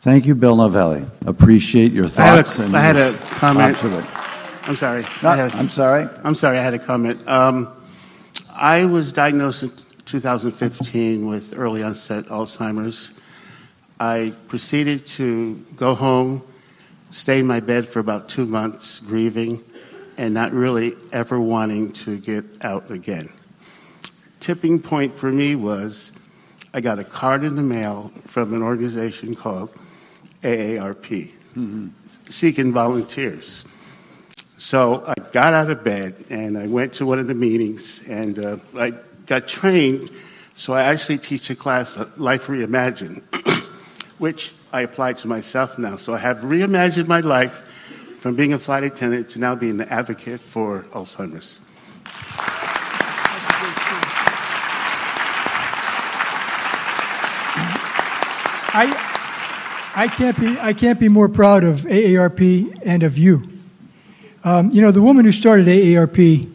thank 0.00 0.26
you, 0.26 0.36
Bill 0.36 0.54
Novelli. 0.54 1.04
Appreciate 1.26 1.90
your 1.90 2.06
thoughts. 2.06 2.56
I 2.58 2.62
had 2.62 2.70
a, 2.70 2.76
I 2.76 2.80
had 2.80 2.96
a 2.96 3.18
comment. 3.26 3.76
I'm 3.82 4.76
sorry. 4.76 5.02
No, 5.22 5.30
I'm 5.30 5.68
sorry. 5.68 6.08
I'm 6.22 6.34
sorry. 6.36 6.58
I 6.58 6.62
had 6.62 6.74
a 6.74 6.78
comment. 6.78 7.26
Um, 7.26 7.72
I 8.54 8.84
was 8.84 9.10
diagnosed 9.10 9.64
in 9.64 9.72
2015 10.04 11.26
with 11.26 11.58
early 11.58 11.82
onset 11.82 12.26
Alzheimer's. 12.26 13.12
I 13.98 14.32
proceeded 14.48 15.06
to 15.06 15.56
go 15.76 15.94
home, 15.94 16.42
stay 17.10 17.40
in 17.40 17.46
my 17.46 17.60
bed 17.60 17.86
for 17.86 17.98
about 17.98 18.28
two 18.28 18.46
months, 18.46 19.00
grieving, 19.00 19.62
and 20.16 20.34
not 20.34 20.52
really 20.52 20.94
ever 21.12 21.40
wanting 21.40 21.92
to 21.92 22.18
get 22.18 22.44
out 22.62 22.90
again. 22.90 23.32
Tipping 24.38 24.80
point 24.80 25.14
for 25.14 25.30
me 25.30 25.54
was 25.54 26.12
I 26.72 26.80
got 26.80 26.98
a 26.98 27.04
card 27.04 27.44
in 27.44 27.56
the 27.56 27.62
mail 27.62 28.12
from 28.26 28.54
an 28.54 28.62
organization 28.62 29.34
called 29.34 29.70
AARP, 30.42 31.32
mm-hmm. 31.54 31.88
seeking 32.28 32.72
volunteers. 32.72 33.64
So 34.56 35.04
I 35.06 35.14
got 35.32 35.54
out 35.54 35.70
of 35.70 35.82
bed 35.82 36.24
and 36.30 36.56
I 36.58 36.66
went 36.66 36.92
to 36.94 37.06
one 37.06 37.18
of 37.18 37.26
the 37.26 37.34
meetings 37.34 38.02
and 38.06 38.38
uh, 38.38 38.56
I 38.76 38.92
got 39.26 39.48
trained. 39.48 40.10
So 40.54 40.74
I 40.74 40.82
actually 40.82 41.18
teach 41.18 41.48
a 41.48 41.56
class, 41.56 41.98
Life 42.18 42.46
Reimagined, 42.46 43.22
which 44.18 44.52
I 44.72 44.82
apply 44.82 45.14
to 45.14 45.28
myself 45.28 45.78
now. 45.78 45.96
So 45.96 46.14
I 46.14 46.18
have 46.18 46.38
reimagined 46.38 47.08
my 47.08 47.20
life 47.20 47.62
from 48.20 48.36
being 48.36 48.52
a 48.52 48.58
flight 48.58 48.84
attendant 48.84 49.30
to 49.30 49.40
now 49.40 49.56
being 49.56 49.80
an 49.80 49.88
advocate 49.88 50.40
for 50.40 50.82
Alzheimer's. 50.92 51.58
I, 58.72 59.92
I, 59.96 60.06
can't 60.06 60.38
be, 60.38 60.56
I 60.60 60.72
can't 60.72 61.00
be 61.00 61.08
more 61.08 61.28
proud 61.28 61.64
of 61.64 61.80
AARP 61.80 62.80
and 62.84 63.02
of 63.02 63.18
you. 63.18 63.42
Um, 64.44 64.70
you 64.70 64.80
know, 64.80 64.92
the 64.92 65.02
woman 65.02 65.24
who 65.24 65.32
started 65.32 65.66
AARP, 65.66 66.52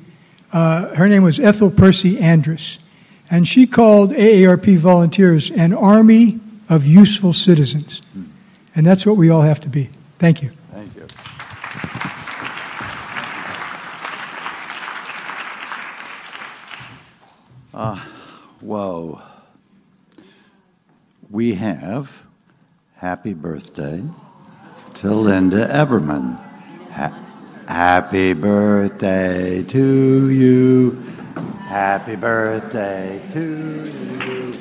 uh, 0.54 0.96
her 0.96 1.10
name 1.10 1.24
was 1.24 1.42
Ethel 1.42 1.70
Percy 1.70 2.18
Andrus, 2.18 2.80
and 3.30 3.46
she 3.46 3.68
called 3.68 4.12
AARP 4.12 4.78
volunteers 4.78 5.52
an 5.52 5.74
army 5.74 6.40
of 6.70 6.86
useful 6.86 7.34
citizens. 7.34 8.02
And 8.76 8.86
that's 8.86 9.06
what 9.06 9.18
we 9.18 9.30
all 9.30 9.42
have 9.42 9.60
to 9.62 9.70
be. 9.70 9.90
Thank 10.20 10.42
you. 10.42 10.52
Thank 10.74 10.96
you. 10.96 11.08
Uh, 17.74 18.00
whoa. 18.62 19.22
We 21.30 21.56
have 21.56 22.24
happy 22.98 23.34
birthday 23.34 24.04
to 24.96 25.10
Linda 25.14 25.68
Everman. 25.68 26.40
Ha- 26.92 27.22
Happy 27.68 28.34
birthday 28.34 29.64
to 29.64 30.30
you. 30.30 30.92
Happy 31.68 32.16
birthday 32.16 33.20
to 33.30 33.84
you. 34.24 34.55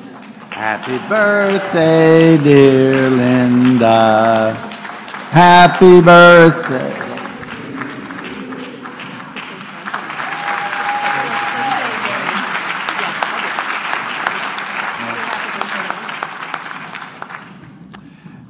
Happy 0.55 0.97
birthday, 1.09 2.37
dear 2.41 3.09
Linda. 3.09 4.53
Happy 5.31 5.99
birthday. 5.99 6.93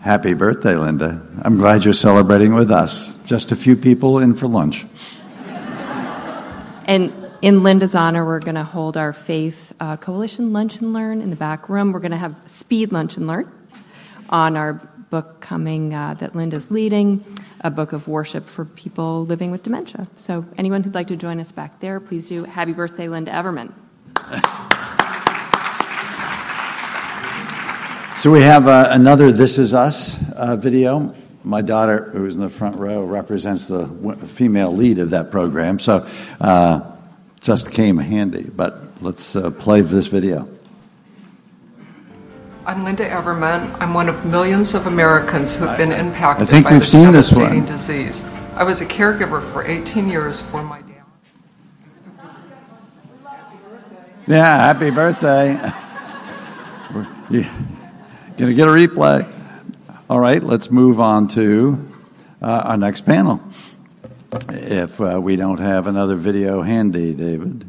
Happy 0.02 0.36
birthday, 0.36 0.76
Linda. 0.76 1.28
I'm 1.42 1.58
glad 1.58 1.84
you're 1.86 1.94
celebrating 1.96 2.54
with 2.54 2.70
us 2.70 3.20
just 3.24 3.52
a 3.52 3.56
few 3.56 3.76
people 3.76 4.20
in 4.20 4.36
for 4.36 4.46
lunch. 4.46 4.86
And 6.86 7.25
in 7.46 7.62
Linda's 7.62 7.94
honor, 7.94 8.26
we're 8.26 8.40
going 8.40 8.56
to 8.56 8.64
hold 8.64 8.98
our 8.98 9.14
Faith 9.14 9.72
uh, 9.80 9.98
Coalition 9.98 10.52
Lunch 10.52 10.82
and 10.82 10.94
Learn 10.94 11.22
in 11.22 11.30
the 11.30 11.36
back 11.36 11.70
room. 11.70 11.92
We're 11.92 12.00
going 12.00 12.10
to 12.10 12.18
have 12.18 12.36
Speed 12.48 12.92
Lunch 12.92 13.18
and 13.18 13.28
Learn 13.28 13.52
on 14.32 14.58
our 14.58 14.74
book 14.74 15.42
coming 15.42 15.94
uh, 15.94 16.16
that 16.16 16.36
Linda's 16.36 16.72
leading, 16.72 17.24
a 17.62 17.70
book 17.70 17.94
of 17.94 18.08
worship 18.08 18.46
for 18.46 18.66
people 18.66 19.26
living 19.26 19.52
with 19.52 19.62
dementia. 19.62 20.08
So, 20.16 20.44
anyone 20.58 20.82
who'd 20.82 20.96
like 20.96 21.06
to 21.10 21.16
join 21.16 21.40
us 21.40 21.52
back 21.52 21.80
there, 21.80 22.00
please 22.00 22.26
do. 22.26 22.46
Happy 22.46 22.74
birthday, 22.74 23.08
Linda 23.08 23.32
Everman. 23.32 23.72
So 28.18 28.32
we 28.32 28.42
have 28.42 28.68
uh, 28.68 28.88
another 28.90 29.32
This 29.32 29.60
Is 29.60 29.76
Us 29.76 30.18
uh, 30.32 30.56
video, 30.56 31.14
my 31.44 31.62
daughter, 31.62 32.10
who's 32.12 32.38
in 32.38 32.42
the 32.42 32.50
front 32.50 32.78
row, 32.78 33.04
represents 33.04 33.68
the 33.68 33.86
female 34.30 34.72
lead 34.72 34.98
of 34.98 35.12
that 35.12 35.30
program, 35.30 35.78
so 35.78 36.10
uh, 36.42 36.95
just 37.46 37.72
came 37.72 37.98
handy. 38.00 38.44
But 38.44 38.82
let's 39.02 39.36
uh, 39.36 39.52
play 39.52 39.82
this 39.82 40.08
video. 40.08 40.50
I'm 42.66 42.84
Linda 42.84 43.08
Everman. 43.08 43.78
I'm 43.80 43.94
one 43.94 44.10
of 44.10 44.26
millions 44.26 44.74
of 44.74 44.88
Americans 44.88 45.56
who've 45.56 45.78
been 45.78 45.92
impacted 45.92 46.48
I 46.48 46.52
think 46.52 46.66
by 46.66 46.72
we've 46.72 46.82
this 46.82 46.92
seen 46.92 47.12
this 47.12 47.32
one. 47.32 47.64
disease. 47.66 48.26
I 48.56 48.64
was 48.64 48.82
a 48.82 48.86
caregiver 48.86 49.44
for 49.52 49.64
18 49.64 50.10
years 50.10 50.42
for 50.42 50.64
my 50.64 50.82
dad. 50.82 51.04
Yeah, 54.28 54.58
happy 54.58 54.90
birthday. 54.90 55.54
yeah. 57.30 57.56
Gonna 58.38 58.56
get 58.56 58.68
a 58.68 58.72
replay. 58.72 59.32
All 60.10 60.20
right, 60.20 60.42
let's 60.42 60.72
move 60.72 61.00
on 61.00 61.28
to 61.30 61.88
uh, 62.42 62.64
our 62.66 62.78
next 62.78 63.02
panel. 63.02 63.40
If 64.36 65.00
uh, 65.00 65.20
we 65.22 65.38
don't 65.38 65.60
have 65.60 65.88
another 65.88 66.16
video 66.16 66.62
handy, 66.62 67.14
David. 67.14 67.66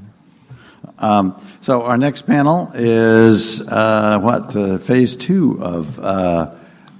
Um, 0.98 1.40
so 1.60 1.82
our 1.82 1.96
next 1.96 2.22
panel 2.22 2.72
is 2.74 3.68
uh, 3.68 4.18
what 4.18 4.56
uh, 4.56 4.78
phase 4.78 5.14
two 5.14 5.62
of 5.62 6.00
uh, 6.00 6.54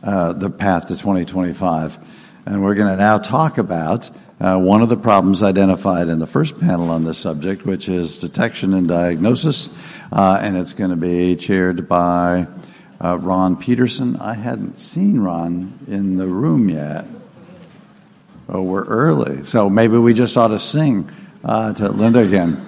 uh, 0.05 0.33
the 0.35 0.51
path 0.51 0.89
to 0.89 0.95
2025, 0.95 1.99
and 2.47 2.63
we're 2.63 2.77
going 2.77 2.91
to 2.91 2.97
now 2.97 3.19
talk 3.19 3.59
about 3.59 4.09
uh, 4.39 4.57
one 4.57 4.83
of 4.83 4.89
the 4.89 4.97
problems 4.97 5.43
identified 5.43 6.09
in 6.09 6.21
the 6.21 6.29
first 6.29 6.61
panel 6.61 6.91
on 6.91 7.03
this 7.03 7.19
subject, 7.19 7.67
which 7.67 7.89
is 7.89 8.21
detection 8.21 8.73
and 8.73 8.87
diagnosis, 8.87 9.77
and 10.13 10.57
it's 10.57 10.75
going 10.75 10.91
to 10.91 10.97
be 10.97 11.35
chaired 11.35 11.89
by 11.89 12.47
Ron 13.01 13.57
Petersen. 13.57 14.15
I 14.17 14.35
hadn't 14.35 14.79
seen 14.79 15.19
Ron 15.19 15.77
in 15.89 16.19
the 16.19 16.29
room 16.29 16.69
yet. 16.69 17.05
Oh, 18.49 18.63
we're 18.63 18.85
early, 18.85 19.43
so 19.43 19.69
maybe 19.69 19.99
we 19.99 20.15
just 20.15 20.37
ought 20.37 20.49
to 20.49 20.61
sing 20.61 21.11
uh, 21.45 21.73
to 21.75 21.89
Linda 21.91 22.21
again. 22.21 22.65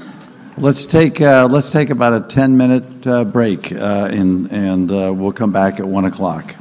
Let's 0.57 0.87
take 0.87 1.21
uh, 1.21 1.47
let's 1.49 1.71
take 1.71 1.91
about 1.91 2.15
a 2.15 2.27
ten 2.27 2.57
minute 2.57 3.07
uh, 3.07 3.25
break, 3.25 3.71
uh, 3.71 4.09
in, 4.11 4.49
and 4.49 4.91
uh, 4.91 5.15
we'll 5.15 5.31
come 5.31 5.53
back 5.53 5.79
at 5.79 5.87
one 5.87 6.05
o'clock. 6.05 6.57